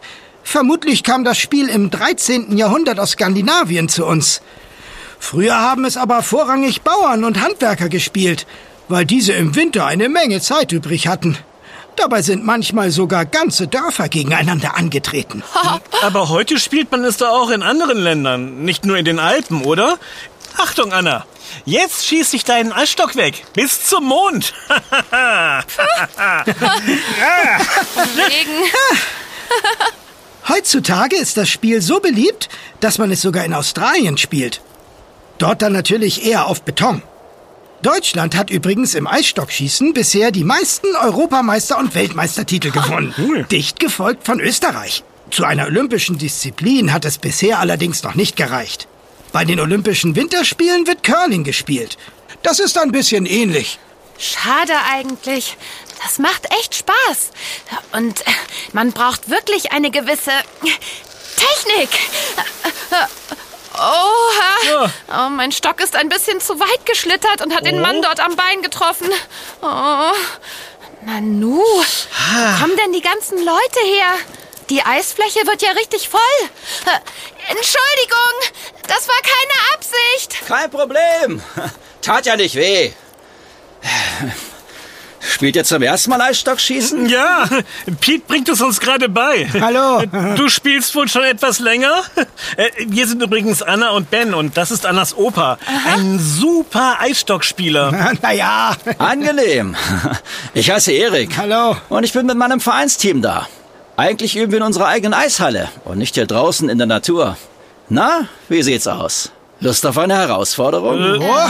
Vermutlich 0.45 1.03
kam 1.03 1.25
das 1.25 1.39
Spiel 1.39 1.69
im 1.69 1.91
13. 1.91 2.57
Jahrhundert 2.57 3.01
aus 3.01 3.13
Skandinavien 3.13 3.89
zu 3.89 4.05
uns. 4.07 4.43
Früher 5.19 5.59
haben 5.59 5.85
es 5.87 5.97
aber 5.97 6.23
vorrangig 6.23 6.83
Bauern 6.83 7.25
und 7.25 7.41
Handwerker 7.41 7.89
gespielt, 7.89 8.47
weil 8.89 9.07
diese 9.07 9.33
im 9.33 9.57
Winter 9.57 9.87
eine 9.87 10.09
Menge 10.11 10.41
Zeit 10.41 10.71
übrig 10.71 11.09
hatten. 11.09 11.39
Dabei 11.97 12.23
sind 12.23 12.45
manchmal 12.45 12.91
sogar 12.91 13.25
ganze 13.25 13.67
Dörfer 13.69 14.09
gegeneinander 14.09 14.77
angetreten. 14.77 15.43
Aber 16.03 16.29
heute 16.29 16.59
spielt 16.59 16.91
man 16.91 17.05
es 17.05 17.17
doch 17.17 17.29
auch 17.29 17.51
in 17.51 17.63
anderen 17.63 17.99
Ländern, 17.99 18.65
nicht 18.65 18.85
nur 18.85 18.99
in 18.99 19.05
den 19.05 19.19
Alpen, 19.19 19.63
oder? 19.65 19.99
Achtung, 20.57 20.93
Anna. 20.93 21.25
Jetzt 21.65 22.07
schieß 22.07 22.35
ich 22.35 22.45
deinen 22.45 22.73
Eisstock 22.73 23.17
weg. 23.17 23.45
Bis 23.55 23.87
zum 23.87 24.05
Mond. 24.05 24.53
Wegen. 28.15 28.71
Heutzutage 30.49 31.17
ist 31.17 31.37
das 31.37 31.49
Spiel 31.49 31.81
so 31.81 32.01
beliebt, 32.01 32.49
dass 32.81 32.99
man 32.99 33.11
es 33.11 33.23
sogar 33.23 33.45
in 33.45 33.55
Australien 33.55 34.19
spielt. 34.19 34.61
Dort 35.39 35.63
dann 35.63 35.73
natürlich 35.73 36.27
eher 36.27 36.47
auf 36.47 36.63
Beton. 36.63 37.03
Deutschland 37.83 38.37
hat 38.37 38.51
übrigens 38.51 38.95
im 38.95 39.07
Eisstockschießen 39.07 39.93
bisher 39.93 40.31
die 40.31 40.45
meisten 40.45 40.87
Europameister- 40.97 41.79
und 41.79 41.95
Weltmeistertitel 41.95 42.71
gewonnen. 42.71 43.15
cool. 43.19 43.45
Dicht 43.45 43.79
gefolgt 43.79 44.25
von 44.25 44.41
Österreich. 44.41 45.05
Zu 45.31 45.45
einer 45.45 45.67
olympischen 45.67 46.17
Disziplin 46.17 46.93
hat 46.93 47.05
es 47.05 47.19
bisher 47.19 47.59
allerdings 47.59 48.03
noch 48.03 48.15
nicht 48.15 48.37
gereicht. 48.37 48.89
Bei 49.33 49.45
den 49.45 49.59
Olympischen 49.61 50.15
Winterspielen 50.15 50.87
wird 50.87 51.03
Curling 51.03 51.45
gespielt. 51.45 51.99
Das 52.43 52.59
ist 52.61 52.79
ein 52.79 52.93
bisschen 52.93 53.27
ähnlich. 53.27 53.79
Schade 54.19 54.75
eigentlich. 54.93 55.57
Das 56.05 56.19
macht 56.19 56.47
echt 56.61 56.75
Spaß. 56.75 57.31
Und 57.93 58.23
man 58.73 58.93
braucht 58.93 59.31
wirklich 59.31 59.73
eine 59.73 59.91
gewisse 59.91 60.33
Technik. 61.37 61.89
Oha! 63.75 64.93
Oh, 65.09 65.31
mein 65.31 65.51
Stock 65.51 65.81
ist 65.81 65.97
ein 65.97 66.09
bisschen 66.09 66.41
zu 66.41 66.61
weit 66.61 66.87
geschlittert 66.87 67.43
und 67.43 67.55
hat 67.57 67.67
den 67.67 67.81
Mann 67.81 68.03
dort 68.03 68.21
am 68.21 68.37
Bein 68.37 68.63
getroffen. 68.63 69.11
Oh. 69.63 70.13
Nanu, 71.03 71.59
wo 71.59 72.61
kommen 72.61 72.77
denn 72.77 72.93
die 72.93 73.03
ganzen 73.03 73.39
Leute 73.39 73.81
her? 73.85 74.15
Die 74.71 74.83
Eisfläche 74.83 75.47
wird 75.47 75.63
ja 75.63 75.71
richtig 75.73 76.09
voll. 76.09 76.21
Entschuldigung, 77.49 78.63
das 78.87 79.09
war 79.09 79.17
keine 79.23 79.75
Absicht. 79.75 80.47
Kein 80.47 80.71
Problem. 80.71 81.43
Tat 82.01 82.27
ja 82.27 82.37
nicht 82.37 82.55
weh. 82.55 82.93
Spielt 85.31 85.57
ihr 85.57 85.65
zum 85.65 85.83
ersten 85.83 86.11
Mal 86.11 86.21
Eisstockschießen? 86.21 87.09
Ja, 87.09 87.49
Pete 88.01 88.25
bringt 88.27 88.49
es 88.49 88.61
uns 88.61 88.81
gerade 88.81 89.09
bei. 89.09 89.49
Hallo. 89.61 90.03
Du 90.37 90.49
spielst 90.49 90.95
wohl 90.95 91.09
schon 91.09 91.23
etwas 91.25 91.59
länger? 91.61 92.03
Äh, 92.57 92.71
Wir 92.87 93.07
sind 93.07 93.23
übrigens 93.23 93.63
Anna 93.63 93.91
und 93.91 94.11
Ben 94.11 94.35
und 94.35 94.57
das 94.57 94.71
ist 94.71 94.85
Annas 94.87 95.17
Opa. 95.17 95.59
Ein 95.87 96.19
super 96.19 96.97
Eisstockspieler. 97.01 98.13
naja. 98.23 98.77
Angenehm. 98.99 99.77
Ich 100.55 100.71
heiße 100.71 100.93
Erik. 100.93 101.37
Hallo. 101.39 101.77
Und 101.89 102.05
ich 102.05 102.13
bin 102.13 102.27
mit 102.27 102.37
meinem 102.37 102.61
Vereinsteam 102.61 103.23
da. 103.23 103.47
Eigentlich 103.97 104.37
üben 104.37 104.53
wir 104.53 104.59
in 104.59 104.65
unserer 104.65 104.87
eigenen 104.89 105.15
Eishalle 105.15 105.69
und 105.85 105.99
nicht 105.99 106.15
hier 106.15 106.27
draußen 106.27 106.69
in 106.69 106.79
der 106.79 106.87
Natur. 106.89 107.37
Na, 107.89 108.27
wie 108.49 108.63
sieht's 108.63 108.87
aus? 108.87 109.31
Lust 109.61 109.87
auf 109.87 109.97
eine 109.99 110.17
Herausforderung? 110.17 111.21
Oh, 111.21 111.49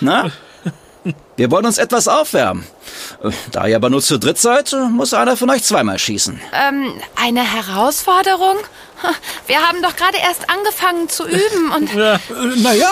Na? 0.00 0.30
Wir 1.36 1.50
wollen 1.50 1.66
uns 1.66 1.78
etwas 1.78 2.08
aufwärmen. 2.08 2.66
Da 3.50 3.66
ihr 3.66 3.76
aber 3.76 3.90
nur 3.90 4.02
zu 4.02 4.18
dritt 4.18 4.38
seid, 4.38 4.74
muss 4.90 5.14
einer 5.14 5.36
von 5.36 5.50
euch 5.50 5.64
zweimal 5.64 5.98
schießen. 5.98 6.40
Ähm, 6.52 6.92
eine 7.16 7.42
Herausforderung? 7.42 8.56
Wir 9.48 9.58
haben 9.66 9.82
doch 9.82 9.96
gerade 9.96 10.18
erst 10.18 10.48
angefangen 10.48 11.08
zu 11.08 11.26
üben 11.26 11.72
und 11.74 11.92
naja, 12.62 12.88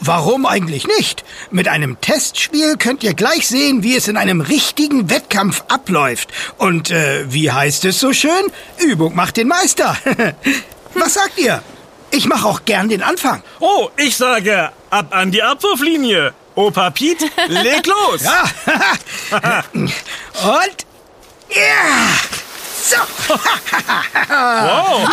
warum 0.00 0.44
eigentlich 0.44 0.88
nicht? 0.88 1.24
Mit 1.52 1.68
einem 1.68 2.00
Testspiel 2.00 2.76
könnt 2.76 3.04
ihr 3.04 3.14
gleich 3.14 3.46
sehen, 3.46 3.84
wie 3.84 3.94
es 3.94 4.08
in 4.08 4.16
einem 4.16 4.40
richtigen 4.40 5.08
Wettkampf 5.08 5.62
abläuft. 5.68 6.30
Und 6.58 6.90
äh, 6.90 7.32
wie 7.32 7.52
heißt 7.52 7.84
es 7.84 8.00
so 8.00 8.12
schön? 8.12 8.32
Übung 8.78 9.14
macht 9.14 9.36
den 9.36 9.46
Meister. 9.46 9.96
Was 10.94 11.14
sagt 11.14 11.38
ihr? 11.38 11.62
Ich 12.10 12.26
mache 12.26 12.46
auch 12.46 12.64
gern 12.64 12.88
den 12.88 13.02
Anfang. 13.02 13.42
Oh, 13.60 13.90
ich 13.96 14.16
sage, 14.16 14.70
ab 14.90 15.08
an 15.10 15.30
die 15.30 15.42
Abwurflinie. 15.42 16.34
Opa 16.56 16.90
Pete, 16.90 17.26
leg 17.48 17.86
los. 17.86 18.22
Ja. 18.22 18.44
Und 19.74 20.86
ja. 21.50 21.84
So. 22.82 22.96
Wow. 24.28 25.08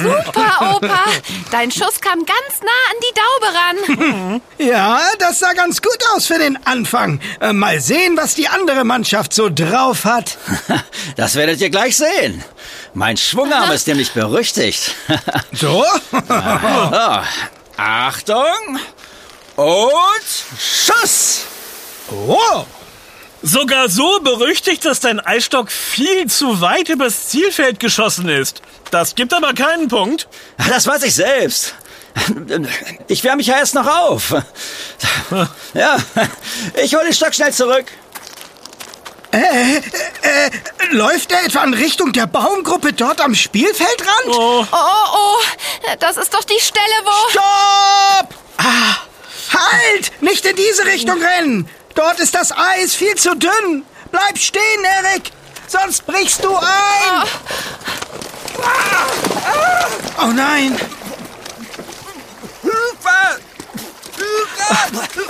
super, 0.00 0.76
Opa. 0.76 1.04
Dein 1.50 1.70
Schuss 1.70 2.00
kam 2.00 2.24
ganz 2.24 2.60
nah 2.62 2.82
an 2.90 2.96
die 3.02 3.14
Daube 3.20 3.46
ran. 3.58 4.40
Ja, 4.58 5.00
das 5.18 5.40
sah 5.40 5.52
ganz 5.52 5.82
gut 5.82 5.98
aus 6.14 6.26
für 6.26 6.38
den 6.38 6.58
Anfang. 6.64 7.20
Äh, 7.40 7.52
mal 7.52 7.80
sehen, 7.80 8.16
was 8.16 8.34
die 8.34 8.48
andere 8.48 8.84
Mannschaft 8.84 9.34
so 9.34 9.50
drauf 9.50 10.04
hat. 10.04 10.38
Das 11.16 11.34
werdet 11.34 11.60
ihr 11.60 11.70
gleich 11.70 11.96
sehen. 11.96 12.42
Mein 12.94 13.16
Schwungarm 13.16 13.70
ist 13.72 13.86
nämlich 13.86 14.12
berüchtigt. 14.12 14.94
So? 15.52 15.84
So, 15.84 15.84
Achtung 17.76 18.78
und 19.56 20.58
Schuss! 20.58 21.42
Oh. 22.10 22.64
Sogar 23.42 23.88
so 23.88 24.20
berüchtigt, 24.20 24.84
dass 24.84 25.00
dein 25.00 25.20
Eisstock 25.20 25.70
viel 25.70 26.26
zu 26.26 26.60
weit 26.60 26.88
übers 26.88 27.28
Zielfeld 27.28 27.78
geschossen 27.78 28.28
ist. 28.28 28.62
Das 28.90 29.14
gibt 29.14 29.34
aber 29.34 29.52
keinen 29.52 29.88
Punkt. 29.88 30.28
Das 30.68 30.86
weiß 30.86 31.02
ich 31.02 31.14
selbst. 31.14 31.74
Ich 33.08 33.22
wärme 33.24 33.38
mich 33.38 33.48
ja 33.48 33.58
erst 33.58 33.74
noch 33.74 33.86
auf. 33.86 34.34
Ja, 35.74 35.96
ich 36.82 36.94
hole 36.94 37.04
den 37.04 37.12
Stock 37.12 37.34
schnell 37.34 37.52
zurück. 37.52 37.86
Läuft 40.92 41.32
er 41.32 41.44
etwa 41.44 41.64
in 41.64 41.74
Richtung 41.74 42.12
der 42.12 42.26
Baumgruppe 42.26 42.92
dort 42.92 43.20
am 43.20 43.34
Spielfeldrand? 43.34 44.28
Oh, 44.28 44.64
oh, 44.72 45.40
das 45.98 46.16
ist 46.16 46.32
doch 46.32 46.44
die 46.44 46.60
Stelle, 46.60 46.84
wo... 47.04 47.30
Stopp! 47.30 48.34
Ah, 48.58 48.96
halt! 49.52 50.22
Nicht 50.22 50.44
in 50.46 50.56
diese 50.56 50.84
Richtung 50.84 51.20
rennen! 51.22 51.68
Dort 51.94 52.18
ist 52.20 52.34
das 52.34 52.52
Eis 52.52 52.94
viel 52.94 53.14
zu 53.16 53.34
dünn. 53.36 53.84
Bleib 54.10 54.38
stehen, 54.38 54.84
Erik! 55.02 55.30
Sonst 55.66 56.06
brichst 56.06 56.44
du 56.44 56.54
ein! 56.56 57.28
Oh 60.22 60.26
nein! 60.32 60.78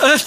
Äh, 0.02 0.18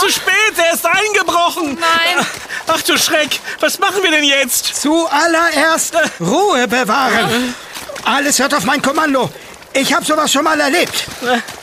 Zu 0.00 0.10
spät, 0.10 0.52
er 0.56 0.74
ist 0.74 0.84
eingebrochen. 0.86 1.78
Nein. 1.80 2.26
Ach 2.66 2.82
du 2.82 2.98
Schreck, 2.98 3.40
was 3.60 3.78
machen 3.78 4.02
wir 4.02 4.10
denn 4.10 4.24
jetzt? 4.24 4.80
Zuallererst 4.82 5.94
Ruhe 6.20 6.68
bewahren. 6.68 7.54
Alles 8.04 8.38
hört 8.38 8.54
auf 8.54 8.64
mein 8.64 8.82
Kommando. 8.82 9.30
Ich 9.72 9.92
habe 9.92 10.04
sowas 10.04 10.30
schon 10.32 10.44
mal 10.44 10.60
erlebt. 10.60 11.04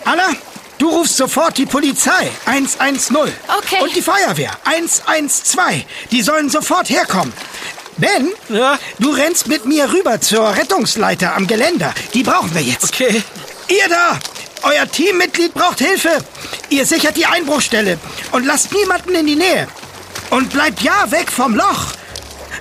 Anna, 0.03 0.29
du 0.77 0.89
rufst 0.89 1.17
sofort 1.17 1.57
die 1.57 1.65
Polizei 1.65 2.29
110. 2.45 3.15
Okay. 3.17 3.81
Und 3.81 3.95
die 3.95 4.01
Feuerwehr 4.01 4.51
112. 4.65 5.83
Die 6.11 6.21
sollen 6.21 6.49
sofort 6.49 6.89
herkommen. 6.89 7.33
Ben, 7.97 8.29
Ja? 8.49 8.77
du 8.99 9.11
rennst 9.11 9.47
mit 9.47 9.65
mir 9.65 9.91
rüber 9.91 10.19
zur 10.19 10.55
Rettungsleiter 10.55 11.35
am 11.35 11.47
Geländer. 11.47 11.93
Die 12.13 12.23
brauchen 12.23 12.53
wir 12.53 12.61
jetzt. 12.61 12.93
Okay. 12.93 13.23
Ihr 13.69 13.89
da! 13.89 14.19
Euer 14.63 14.89
Teammitglied 14.89 15.53
braucht 15.53 15.79
Hilfe. 15.79 16.17
Ihr 16.69 16.85
sichert 16.85 17.15
die 17.17 17.25
Einbruchstelle 17.25 17.99
und 18.31 18.45
lasst 18.45 18.73
niemanden 18.73 19.13
in 19.15 19.27
die 19.27 19.35
Nähe. 19.35 19.67
Und 20.31 20.49
bleibt 20.51 20.81
ja 20.81 21.09
weg 21.11 21.31
vom 21.31 21.55
Loch. 21.55 21.93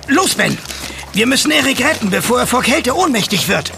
Los, 0.07 0.35
Ben. 0.35 0.57
Wir 1.13 1.25
müssen 1.25 1.49
Erik 1.51 1.79
retten, 1.83 2.09
bevor 2.11 2.39
er 2.41 2.47
vor 2.47 2.61
Kälte 2.61 2.95
ohnmächtig 2.95 3.47
wird. 3.47 3.71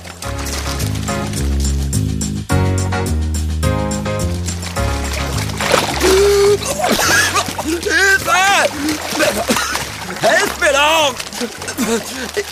Helft 10.22 10.60
mir 10.60 10.74
doch! 10.74 11.14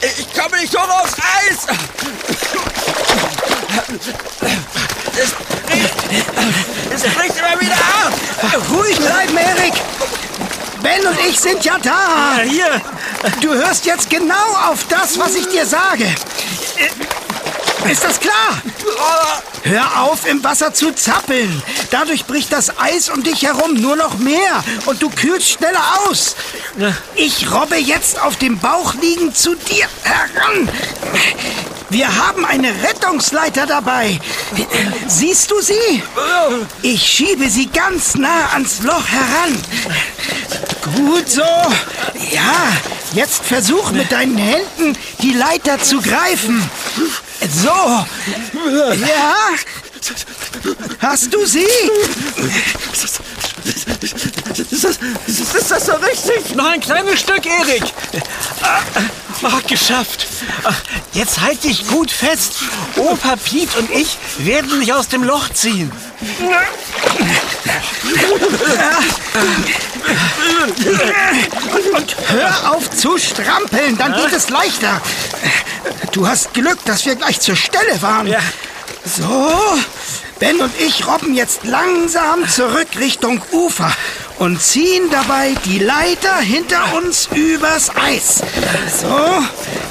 Ich, 0.01 0.33
komme 0.33 0.61
nicht 0.61 0.77
hoch 0.77 1.01
aufs 1.01 1.13
Eis! 1.13 1.57
Es 5.17 5.31
bricht, 5.31 5.95
es 6.93 7.01
bricht 7.01 7.37
immer 7.37 7.59
wieder 7.59 7.73
ab! 7.73 8.13
Ruhig 8.71 8.97
bleiben, 8.97 9.37
Erik. 9.37 9.73
Ben 10.81 11.05
und 11.07 11.19
ich 11.27 11.39
sind 11.39 11.65
ja 11.65 11.77
da. 11.79 12.37
Ja, 12.37 12.43
hier. 12.43 12.81
Du 13.41 13.53
hörst 13.53 13.85
jetzt 13.85 14.09
genau 14.09 14.53
auf 14.69 14.85
das, 14.87 15.17
was 15.17 15.35
ich 15.35 15.47
dir 15.47 15.65
sage. 15.65 16.13
Ist 17.89 18.03
das 18.03 18.19
klar? 18.19 18.61
Hör 19.63 20.01
auf, 20.03 20.27
im 20.27 20.43
Wasser 20.43 20.73
zu 20.73 20.93
zappeln. 20.93 21.61
Dadurch 21.91 22.25
bricht 22.25 22.51
das 22.51 22.79
Eis 22.79 23.09
um 23.09 23.23
dich 23.23 23.43
herum 23.43 23.73
nur 23.75 23.95
noch 23.95 24.17
mehr 24.17 24.63
und 24.85 25.01
du 25.01 25.09
kühlst 25.09 25.49
schneller 25.49 25.83
aus. 26.07 26.35
Ich 27.15 27.51
robbe 27.51 27.77
jetzt 27.77 28.19
auf 28.21 28.37
dem 28.37 28.57
Bauch 28.59 28.95
liegend 28.95 29.37
zu 29.37 29.55
dir 29.55 29.87
heran. 30.03 30.69
Wir 31.89 32.07
haben 32.07 32.45
eine 32.45 32.69
Rettungsleiter 32.83 33.65
dabei. 33.65 34.19
Siehst 35.07 35.51
du 35.51 35.61
sie? 35.61 36.03
Ich 36.81 37.01
schiebe 37.05 37.49
sie 37.49 37.67
ganz 37.67 38.15
nah 38.15 38.49
ans 38.53 38.81
Loch 38.83 39.07
heran. 39.07 39.61
Gut 40.95 41.29
so. 41.29 41.41
Ja, 42.31 42.67
jetzt 43.13 43.45
versuch 43.45 43.91
mit 43.91 44.11
deinen 44.11 44.37
Händen 44.37 44.97
die 45.21 45.33
Leiter 45.33 45.79
zu 45.79 46.01
greifen. 46.01 46.69
So. 47.49 48.05
Ja. 48.95 49.35
Hast 50.99 51.33
du 51.33 51.45
sie? 51.45 51.65
Ist 54.57 55.71
das, 55.71 55.85
so 55.85 55.93
richtig? 55.93 56.55
Noch 56.55 56.65
ein 56.65 56.79
kleines 56.79 57.19
Stück, 57.19 57.45
Erik. 57.45 57.83
Ah, 59.43 59.59
geschafft. 59.67 60.27
Jetzt 61.13 61.41
halt 61.41 61.63
dich 61.63 61.87
gut 61.87 62.11
fest. 62.11 62.55
Opa 62.95 63.35
Piet 63.35 63.75
und 63.77 63.89
ich 63.91 64.17
werden 64.39 64.79
dich 64.79 64.93
aus 64.93 65.07
dem 65.07 65.23
Loch 65.23 65.49
ziehen. 65.49 65.91
Und 71.93 72.04
hör 72.35 72.73
auf 72.73 72.89
zu 72.89 73.17
strampeln, 73.17 73.97
dann 73.97 74.13
geht 74.13 74.33
es 74.33 74.49
leichter. 74.49 75.01
Du 76.11 76.27
hast 76.27 76.53
Glück, 76.53 76.83
dass 76.85 77.05
wir 77.05 77.15
gleich 77.15 77.39
zur 77.39 77.55
Stelle 77.55 78.01
waren. 78.01 78.27
Ja. 78.27 78.39
So, 79.05 79.55
Ben 80.39 80.59
und 80.59 80.71
ich 80.79 81.07
robben 81.07 81.33
jetzt 81.33 81.63
langsam 81.63 82.47
zurück 82.49 82.87
Richtung 82.99 83.41
Ufer 83.51 83.91
und 84.37 84.61
ziehen 84.61 85.09
dabei 85.09 85.55
die 85.63 85.79
Leiter 85.79 86.37
hinter 86.39 86.93
uns 86.95 87.29
übers 87.33 87.89
Eis. 87.95 88.41
So, 89.01 89.43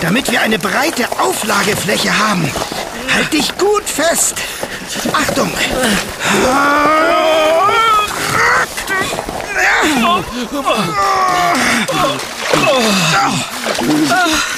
damit 0.02 0.30
wir 0.30 0.42
eine 0.42 0.58
breite 0.58 1.08
Auflagefläche 1.18 2.18
haben. 2.18 2.50
Halt 3.14 3.32
dich 3.32 3.56
gut 3.56 3.84
fest. 3.84 4.34
Achtung. 5.12 5.50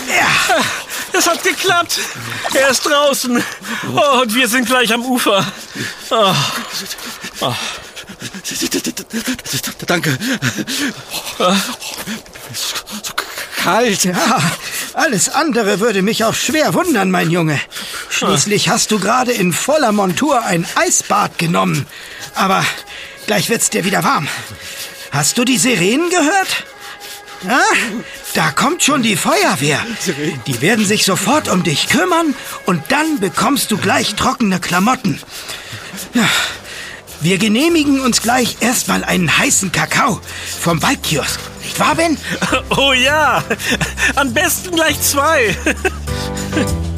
Ja. 0.08 0.64
Es 1.12 1.26
hat 1.26 1.42
geklappt. 1.42 1.98
Er 2.52 2.68
ist 2.68 2.80
draußen. 2.84 3.42
Oh, 3.94 4.20
und 4.22 4.34
wir 4.34 4.48
sind 4.48 4.66
gleich 4.66 4.92
am 4.92 5.04
Ufer. 5.04 5.44
Oh, 6.10 6.34
Danke. 9.86 10.18
So 11.38 13.12
kalt. 13.62 14.04
Ja, 14.04 14.40
alles 14.94 15.28
andere 15.28 15.80
würde 15.80 16.02
mich 16.02 16.24
auch 16.24 16.34
schwer 16.34 16.74
wundern, 16.74 17.10
mein 17.10 17.30
Junge. 17.30 17.60
Schließlich 18.10 18.68
hast 18.68 18.90
du 18.90 18.98
gerade 18.98 19.32
in 19.32 19.52
voller 19.52 19.92
Montur 19.92 20.42
ein 20.44 20.66
Eisbad 20.76 21.38
genommen. 21.38 21.86
Aber 22.34 22.64
gleich 23.26 23.48
wird's 23.48 23.70
dir 23.70 23.84
wieder 23.84 24.04
warm. 24.04 24.28
Hast 25.10 25.38
du 25.38 25.44
die 25.44 25.58
Sirenen 25.58 26.10
gehört? 26.10 26.64
Ja? 27.44 27.60
Da 28.34 28.50
kommt 28.50 28.82
schon 28.82 29.02
die 29.02 29.16
Feuerwehr. 29.16 29.80
Die 30.46 30.60
werden 30.60 30.84
sich 30.84 31.04
sofort 31.04 31.48
um 31.48 31.62
dich 31.62 31.88
kümmern 31.88 32.34
und 32.66 32.82
dann 32.88 33.20
bekommst 33.20 33.70
du 33.70 33.78
gleich 33.78 34.14
trockene 34.14 34.60
Klamotten. 34.60 35.20
Ja. 36.14 36.28
Wir 37.20 37.38
genehmigen 37.38 38.00
uns 38.00 38.20
gleich 38.20 38.58
erstmal 38.60 39.02
einen 39.02 39.36
heißen 39.36 39.72
Kakao 39.72 40.20
vom 40.60 40.82
Waldkiosk. 40.82 41.40
Nicht 41.62 41.80
wahr, 41.80 41.94
Ben? 41.94 42.18
oh 42.76 42.92
ja. 42.92 43.42
Am 44.14 44.32
besten 44.34 44.74
gleich 44.74 45.00
zwei. 45.00 45.56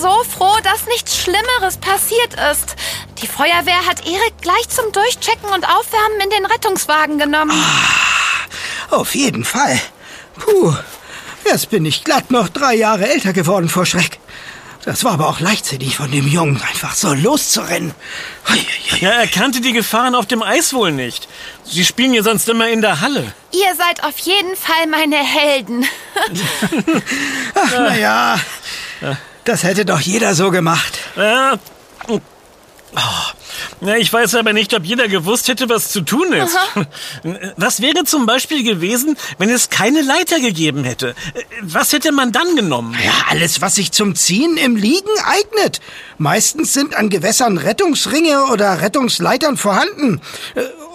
so 0.00 0.24
froh, 0.24 0.56
dass 0.62 0.86
nichts 0.86 1.18
Schlimmeres 1.18 1.76
passiert 1.76 2.34
ist. 2.50 2.76
Die 3.20 3.26
Feuerwehr 3.26 3.86
hat 3.86 4.06
Erik 4.06 4.34
gleich 4.40 4.68
zum 4.68 4.90
Durchchecken 4.92 5.50
und 5.50 5.64
Aufwärmen 5.64 6.20
in 6.24 6.30
den 6.30 6.46
Rettungswagen 6.46 7.18
genommen. 7.18 7.52
Auf 8.90 9.14
jeden 9.14 9.44
Fall. 9.44 9.78
Puh, 10.38 10.74
jetzt 11.44 11.68
bin 11.68 11.84
ich 11.84 12.02
glatt 12.02 12.30
noch 12.30 12.48
drei 12.48 12.74
Jahre 12.74 13.08
älter 13.08 13.32
geworden 13.32 13.68
vor 13.68 13.84
Schreck. 13.84 14.18
Das 14.86 15.04
war 15.04 15.12
aber 15.12 15.28
auch 15.28 15.40
leichtsinnig 15.40 15.96
von 15.96 16.10
dem 16.10 16.26
Jungen, 16.26 16.62
einfach 16.62 16.94
so 16.94 17.12
loszurennen. 17.12 17.92
Ja, 19.00 19.10
er 19.10 19.26
kannte 19.26 19.60
die 19.60 19.74
Gefahren 19.74 20.14
auf 20.14 20.24
dem 20.24 20.42
Eis 20.42 20.72
wohl 20.72 20.92
nicht. 20.92 21.28
Sie 21.64 21.84
spielen 21.84 22.14
ja 22.14 22.22
sonst 22.22 22.48
immer 22.48 22.70
in 22.70 22.80
der 22.80 23.02
Halle. 23.02 23.34
Ihr 23.52 23.74
seid 23.76 24.02
auf 24.02 24.18
jeden 24.20 24.56
Fall 24.56 24.86
meine 24.86 25.16
Helden. 25.16 25.86
Ach, 27.54 27.70
na 27.72 27.96
ja, 27.96 28.40
das 29.44 29.62
hätte 29.62 29.84
doch 29.84 30.00
jeder 30.00 30.34
so 30.34 30.50
gemacht. 30.50 30.98
Ja. 31.16 31.58
Oh. 32.08 32.20
Ja, 33.82 33.96
ich 33.96 34.12
weiß 34.12 34.34
aber 34.34 34.52
nicht, 34.52 34.74
ob 34.74 34.84
jeder 34.84 35.08
gewusst 35.08 35.48
hätte, 35.48 35.68
was 35.68 35.90
zu 35.90 36.02
tun 36.02 36.32
ist. 36.32 36.56
Was 37.56 37.80
wäre 37.80 38.04
zum 38.04 38.26
Beispiel 38.26 38.62
gewesen, 38.62 39.16
wenn 39.38 39.48
es 39.48 39.70
keine 39.70 40.02
Leiter 40.02 40.40
gegeben 40.40 40.84
hätte? 40.84 41.14
Was 41.62 41.92
hätte 41.92 42.12
man 42.12 42.32
dann 42.32 42.56
genommen? 42.56 42.96
Ja, 43.02 43.12
alles, 43.30 43.60
was 43.60 43.76
sich 43.76 43.92
zum 43.92 44.14
Ziehen 44.14 44.56
im 44.56 44.76
Liegen 44.76 45.08
eignet. 45.24 45.80
Meistens 46.18 46.72
sind 46.72 46.94
an 46.94 47.10
Gewässern 47.10 47.58
Rettungsringe 47.58 48.46
oder 48.46 48.80
Rettungsleitern 48.80 49.56
vorhanden. 49.56 50.20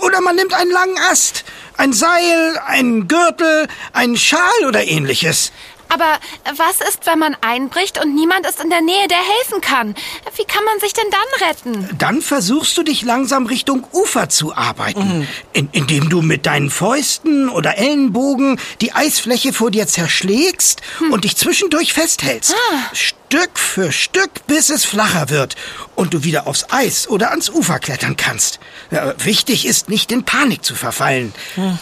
Oder 0.02 0.22
man 0.22 0.36
nimmt 0.36 0.54
einen 0.54 0.72
langen 0.72 0.98
Ast, 1.12 1.46
ein 1.78 1.94
Seil, 1.94 2.60
einen 2.68 3.08
Gürtel, 3.08 3.68
einen 3.94 4.18
Schal 4.18 4.66
oder 4.68 4.84
ähnliches. 4.86 5.52
Aber 5.90 6.20
was 6.58 6.88
ist, 6.88 7.06
wenn 7.06 7.20
man 7.20 7.38
einbricht 7.42 8.04
und 8.04 8.16
niemand 8.16 8.46
ist 8.48 8.62
in 8.62 8.70
der 8.70 8.82
Nähe, 8.82 9.08
der 9.08 9.18
helfen 9.18 9.62
kann? 9.62 9.96
Wie 10.36 10.46
kann 10.46 10.64
man 10.66 10.80
sich 10.80 10.94
denn 10.94 11.06
dann 11.12 11.50
retten? 11.50 11.98
Dann 11.98 12.22
versuchst 12.22 12.78
du 12.78 12.84
dich 12.84 13.02
langsam 13.04 13.46
Richtung 13.46 13.86
Ufer 13.94 14.30
zu 14.30 14.56
arbeiten, 14.56 15.28
in, 15.54 15.70
indem 15.72 16.10
du 16.10 16.22
mit 16.22 16.46
deinen 16.46 16.70
Fäusten 16.70 17.50
oder 17.50 17.78
Ellenbogen 17.78 18.60
die 18.82 18.94
Eisfläche 18.94 19.54
vor 19.54 19.72
dir 19.72 19.88
zerschlägst 19.88 20.82
und 21.12 21.24
dich 21.24 21.38
zwischendurch 21.38 21.94
festhältst. 21.94 22.56
Stück 22.94 23.58
für 23.58 23.92
Stück, 23.92 24.46
bis 24.48 24.70
es 24.70 24.86
flacher 24.86 25.30
wird 25.30 25.56
und 25.96 26.14
du 26.14 26.24
wieder 26.24 26.48
aufs 26.48 26.66
Eis 26.70 27.08
oder 27.08 27.32
ans 27.32 27.50
Ufer 27.50 27.80
klettern 27.80 28.16
kannst. 28.18 28.60
Ja, 28.92 29.14
wichtig 29.24 29.66
ist 29.66 29.90
nicht 29.90 30.12
in 30.12 30.24
Panik 30.24 30.64
zu 30.64 30.76
verfallen, 30.76 31.34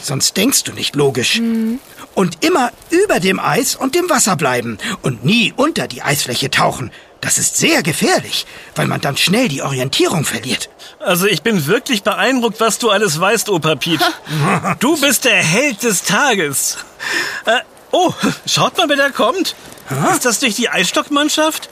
sonst 0.02 0.38
denkst 0.38 0.64
du 0.64 0.72
nicht 0.74 0.96
logisch. 0.96 1.42
Und 2.16 2.44
immer 2.44 2.72
über 2.90 3.20
dem 3.20 3.40
Eis 3.40 3.76
und 3.76 3.96
dem 3.96 4.10
Wasser 4.10 4.36
bleiben 4.36 4.78
und 5.02 5.26
nie 5.26 5.54
unter 5.56 5.88
die 5.88 6.04
Eisfläche 6.04 6.52
tauchen. 6.52 6.92
Das 7.22 7.38
ist 7.38 7.56
sehr 7.56 7.84
gefährlich, 7.84 8.46
weil 8.76 8.88
man 8.88 9.00
dann 9.00 9.16
schnell 9.16 9.48
die 9.48 9.62
Orientierung 9.62 10.26
verliert. 10.26 10.70
Also 11.00 11.26
ich 11.26 11.42
bin 11.42 11.68
wirklich 11.68 12.04
beeindruckt, 12.04 12.60
was 12.60 12.80
du 12.80 12.90
alles 12.90 13.20
weißt, 13.20 13.50
Opa 13.50 13.76
Piet. 13.76 14.02
Du 14.80 15.00
bist 15.00 15.26
der 15.26 15.42
Held 15.42 15.84
des 15.84 16.04
Tages. 16.04 16.78
Äh, 17.46 17.60
oh, 17.92 18.14
schaut 18.46 18.78
mal, 18.78 18.90
wer 18.90 18.98
da 18.98 19.10
kommt. 19.10 19.56
Ist 20.12 20.26
das 20.26 20.42
nicht 20.42 20.58
die 20.58 20.70
Eisstockmannschaft? 20.70 21.70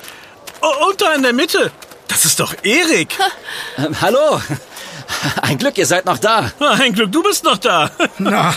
Oh, 0.62 0.88
und 0.88 1.02
da 1.02 1.14
in 1.14 1.24
der 1.24 1.34
Mitte. 1.34 1.72
Das 2.08 2.26
ist 2.26 2.40
doch 2.40 2.56
Erik. 2.64 3.18
Ähm, 3.78 4.00
hallo. 4.02 4.42
Ein 5.42 5.58
Glück, 5.58 5.78
ihr 5.78 5.86
seid 5.86 6.06
noch 6.06 6.18
da. 6.18 6.52
Ein 6.60 6.94
Glück, 6.94 7.12
du 7.12 7.24
bist 7.24 7.44
noch 7.44 7.58
da. 7.58 7.90
Na, 8.18 8.54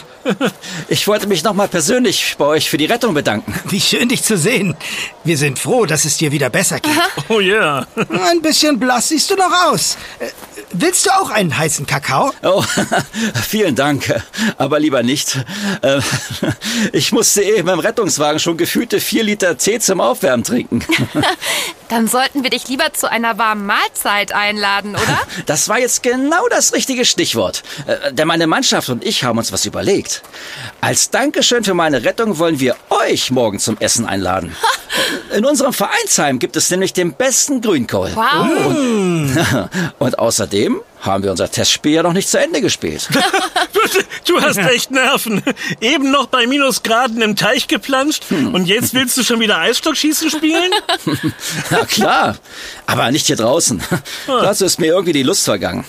Ich 0.88 1.06
wollte 1.06 1.26
mich 1.26 1.42
nochmal 1.44 1.68
persönlich 1.68 2.34
bei 2.38 2.44
euch 2.46 2.70
für 2.70 2.76
die 2.76 2.86
Rettung 2.86 3.14
bedanken. 3.14 3.54
wie 3.70 3.80
schön 3.80 4.08
dich 4.08 4.22
zu 4.22 4.36
sehen. 4.36 4.76
Wir 5.24 5.36
sind 5.38 5.58
froh, 5.58 5.86
dass 5.86 6.04
es 6.04 6.16
dir 6.16 6.32
wieder 6.32 6.50
besser 6.50 6.80
geht. 6.80 6.92
Oh 7.28 7.40
ja. 7.40 7.86
Ein 8.30 8.42
bisschen 8.42 8.78
blass 8.78 9.08
siehst 9.08 9.30
du 9.30 9.36
noch 9.36 9.52
aus. 9.66 9.96
Äh, 10.18 10.26
Willst 10.76 11.06
du 11.06 11.10
auch 11.10 11.30
einen 11.30 11.56
heißen 11.56 11.86
Kakao? 11.86 12.32
Oh, 12.42 12.64
vielen 13.48 13.76
Dank, 13.76 14.12
aber 14.58 14.80
lieber 14.80 15.02
nicht. 15.02 15.38
Äh, 15.82 16.00
Ich 16.92 17.12
musste 17.12 17.42
eben 17.42 17.68
im 17.68 17.78
Rettungswagen 17.78 18.40
schon 18.40 18.56
gefühlte 18.56 19.00
vier 19.00 19.22
Liter 19.24 19.56
Tee 19.56 19.78
zum 19.78 20.00
Aufwärmen 20.00 20.42
trinken. 20.44 20.84
Dann 21.88 22.08
sollten 22.08 22.42
wir 22.42 22.50
dich 22.50 22.66
lieber 22.68 22.92
zu 22.92 23.10
einer 23.10 23.38
warmen 23.38 23.66
Mahlzeit 23.66 24.32
einladen, 24.32 24.94
oder? 24.96 25.18
Das 25.46 25.68
war 25.68 25.78
jetzt 25.78 26.02
genau 26.02 26.48
das 26.48 26.72
richtige 26.72 27.04
Stichwort. 27.04 27.62
Äh, 27.86 28.12
Denn 28.12 28.26
meine 28.26 28.46
Mannschaft 28.46 28.88
und 28.88 29.04
ich 29.04 29.22
haben 29.24 29.38
uns 29.38 29.52
was 29.52 29.64
überlegt. 29.64 30.13
Als 30.80 31.10
Dankeschön 31.10 31.64
für 31.64 31.74
meine 31.74 32.04
Rettung 32.04 32.38
wollen 32.38 32.60
wir 32.60 32.76
euch 32.90 33.30
morgen 33.30 33.58
zum 33.58 33.78
Essen 33.78 34.06
einladen. 34.06 34.54
In 35.34 35.44
unserem 35.44 35.72
Vereinsheim 35.72 36.38
gibt 36.38 36.56
es 36.56 36.70
nämlich 36.70 36.92
den 36.92 37.14
besten 37.14 37.60
Grünkohl. 37.60 38.10
Wow. 38.14 39.68
Und 39.98 40.18
außerdem 40.18 40.80
haben 41.00 41.24
wir 41.24 41.30
unser 41.30 41.50
Testspiel 41.50 41.92
ja 41.92 42.02
noch 42.02 42.12
nicht 42.12 42.28
zu 42.28 42.38
Ende 42.38 42.60
gespielt. 42.60 43.08
Du 44.24 44.40
hast 44.40 44.56
echt 44.58 44.90
Nerven. 44.90 45.42
Eben 45.80 46.10
noch 46.10 46.26
bei 46.26 46.46
Minusgraden 46.46 47.20
im 47.22 47.36
Teich 47.36 47.68
geplanscht 47.68 48.24
und 48.30 48.66
jetzt 48.66 48.94
willst 48.94 49.16
du 49.16 49.22
schon 49.22 49.40
wieder 49.40 49.58
Eisstockschießen 49.58 50.30
spielen? 50.30 50.72
Na 51.70 51.84
klar, 51.84 52.36
aber 52.86 53.10
nicht 53.10 53.26
hier 53.26 53.36
draußen. 53.36 53.82
Dazu 54.26 54.64
ist 54.64 54.80
mir 54.80 54.86
irgendwie 54.86 55.12
die 55.12 55.22
Lust 55.22 55.44
vergangen. 55.44 55.84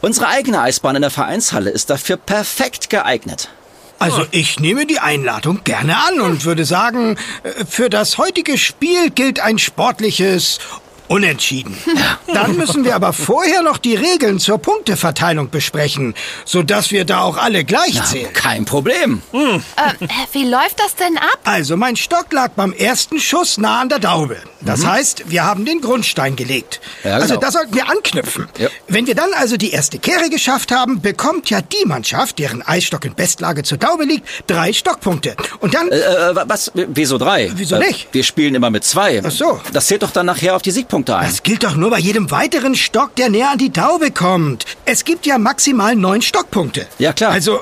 Unsere 0.00 0.28
eigene 0.28 0.60
Eisbahn 0.60 0.96
in 0.96 1.02
der 1.02 1.10
Vereinshalle 1.10 1.70
ist 1.70 1.90
dafür 1.90 2.16
perfekt 2.16 2.90
geeignet. 2.90 3.48
Also 3.98 4.26
ich 4.32 4.60
nehme 4.60 4.86
die 4.86 4.98
Einladung 4.98 5.60
gerne 5.64 5.96
an 5.96 6.20
und 6.20 6.44
würde 6.44 6.64
sagen, 6.64 7.16
äh, 7.42 7.64
für 7.64 7.88
das 7.88 8.18
heutige 8.18 8.58
Spiel 8.58 9.10
gilt 9.10 9.40
ein 9.40 9.58
sportliches 9.58 10.58
Unentschieden. 11.06 11.76
Dann 12.32 12.56
müssen 12.56 12.84
wir 12.84 12.94
aber 12.94 13.12
vorher 13.12 13.62
noch 13.62 13.76
die 13.78 13.94
Regeln 13.94 14.38
zur 14.38 14.58
Punkteverteilung 14.58 15.50
besprechen, 15.50 16.14
sodass 16.46 16.90
wir 16.90 17.04
da 17.04 17.20
auch 17.20 17.36
alle 17.36 17.64
gleich 17.64 18.02
zählen. 18.04 18.32
Kein 18.32 18.64
Problem. 18.64 19.20
Äh, 19.32 19.58
wie 20.32 20.44
läuft 20.48 20.80
das 20.80 20.94
denn 20.96 21.18
ab? 21.18 21.38
Also, 21.44 21.76
mein 21.76 21.96
Stock 21.96 22.32
lag 22.32 22.52
beim 22.56 22.72
ersten 22.72 23.20
Schuss 23.20 23.58
nah 23.58 23.80
an 23.82 23.90
der 23.90 23.98
Daube. 23.98 24.38
Das 24.62 24.86
heißt, 24.86 25.24
wir 25.30 25.44
haben 25.44 25.66
den 25.66 25.82
Grundstein 25.82 26.36
gelegt. 26.36 26.80
Ja, 27.04 27.16
Also, 27.16 27.28
genau. 27.34 27.40
da 27.40 27.50
sollten 27.52 27.74
wir 27.74 27.90
anknüpfen. 27.90 28.48
Ja. 28.58 28.68
Wenn 28.88 29.06
wir 29.06 29.14
dann 29.14 29.30
also 29.34 29.58
die 29.58 29.72
erste 29.72 29.98
Kehre 29.98 30.30
geschafft 30.30 30.72
haben, 30.72 31.02
bekommt 31.02 31.50
ja 31.50 31.60
die 31.60 31.84
Mannschaft, 31.86 32.38
deren 32.38 32.62
Eisstock 32.66 33.04
in 33.04 33.14
Bestlage 33.14 33.62
zur 33.62 33.76
Daube 33.76 34.04
liegt, 34.04 34.26
drei 34.46 34.72
Stockpunkte. 34.72 35.36
Und 35.60 35.74
dann... 35.74 35.92
Äh, 35.92 35.96
äh, 35.96 36.34
was? 36.46 36.72
Wieso 36.74 37.18
drei? 37.18 37.52
Wieso 37.54 37.76
Äh, 37.76 37.88
nicht? 37.88 38.08
Wir 38.12 38.24
spielen 38.24 38.54
immer 38.54 38.70
mit 38.70 38.84
zwei. 38.84 39.20
Ach 39.22 39.30
so. 39.30 39.60
Das 39.74 39.86
zählt 39.86 40.02
doch 40.02 40.10
dann 40.10 40.24
nachher 40.26 40.56
auf 40.56 40.62
die 40.62 40.70
Siegpunkte 40.70 40.93
ein. 40.94 41.26
Das 41.26 41.42
gilt 41.42 41.64
doch 41.64 41.76
nur 41.76 41.90
bei 41.90 41.98
jedem 41.98 42.30
weiteren 42.30 42.74
Stock, 42.74 43.14
der 43.16 43.28
näher 43.28 43.50
an 43.50 43.58
die 43.58 43.72
Daube 43.72 44.10
kommt. 44.10 44.64
Es 44.84 45.04
gibt 45.04 45.26
ja 45.26 45.38
maximal 45.38 45.96
neun 45.96 46.22
Stockpunkte. 46.22 46.86
Ja, 46.98 47.12
klar. 47.12 47.32
Also, 47.32 47.60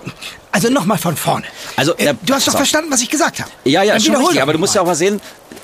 also 0.51 0.69
nochmal 0.69 0.99
von 0.99 1.17
vorne. 1.17 1.47
Also, 1.77 1.95
äh, 1.97 2.15
du 2.23 2.35
hast 2.35 2.47
doch 2.47 2.57
verstanden, 2.57 2.91
was 2.91 3.01
ich 3.01 3.09
gesagt 3.09 3.41
habe. 3.41 3.51
Ja, 3.65 3.83
ja, 3.83 3.95
Dann 3.95 4.03
schon 4.03 4.17
richtig. 4.17 4.43
Aber 4.43 4.53
du 4.53 4.59
musst 4.59 4.75
ja 4.75 4.83
auch 4.83 4.87
mal. 4.87 4.95
sehen, 4.95 5.21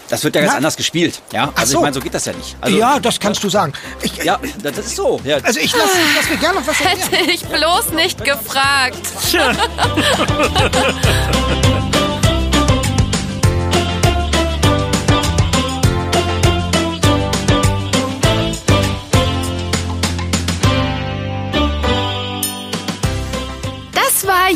das 0.08 0.24
wird 0.24 0.34
ja 0.34 0.40
ganz 0.40 0.52
Na? 0.52 0.56
anders 0.56 0.76
gespielt. 0.76 1.20
Ja, 1.32 1.52
also 1.54 1.72
so. 1.72 1.78
ich 1.78 1.82
meine, 1.82 1.94
so 1.94 2.00
geht 2.00 2.14
das 2.14 2.24
ja 2.24 2.32
nicht. 2.32 2.56
Also, 2.60 2.78
ja, 2.78 2.98
das 2.98 3.20
kannst 3.20 3.44
du 3.44 3.50
sagen. 3.50 3.74
Ich, 4.02 4.16
Ja, 4.24 4.38
das 4.62 4.78
ist 4.78 4.96
so. 4.96 5.20
Ja. 5.24 5.36
Also 5.42 5.60
ich 5.60 5.72
lasse 5.72 5.98
lass 6.16 6.30
mir 6.30 6.36
gerne 6.38 6.60
noch 6.60 6.66
was. 6.66 6.80
Hätte 6.80 7.30
ich 7.30 7.44
bloß 7.44 7.90
nicht 7.92 8.24
gefragt. 8.24 9.02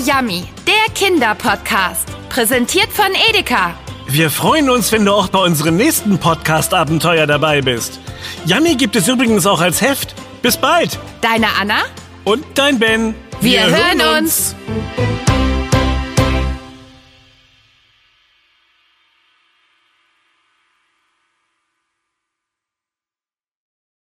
Yummy, 0.06 0.44
der 0.66 0.94
Kinderpodcast. 0.94 2.08
Präsentiert 2.28 2.90
von 2.92 3.06
Edeka. 3.28 3.74
wir 4.08 4.30
freuen 4.30 4.68
uns, 4.68 4.90
wenn 4.90 5.04
du 5.04 5.12
auch 5.12 5.28
bei 5.28 5.38
unserem 5.38 5.76
nächsten 5.76 6.18
Podcast-Abenteuer 6.18 7.26
dabei 7.26 7.60
bist. 7.60 8.00
Yummy 8.44 8.74
gibt 8.74 8.96
es 8.96 9.06
übrigens 9.06 9.46
auch 9.46 9.60
als 9.60 9.80
Heft. 9.80 10.14
Bis 10.42 10.56
bald. 10.56 10.98
Deine 11.20 11.46
Anna? 11.60 11.82
Und 12.24 12.44
dein 12.54 12.78
Ben. 12.78 13.14
Wir, 13.40 13.64
hören 13.66 14.18
uns. 14.18 14.56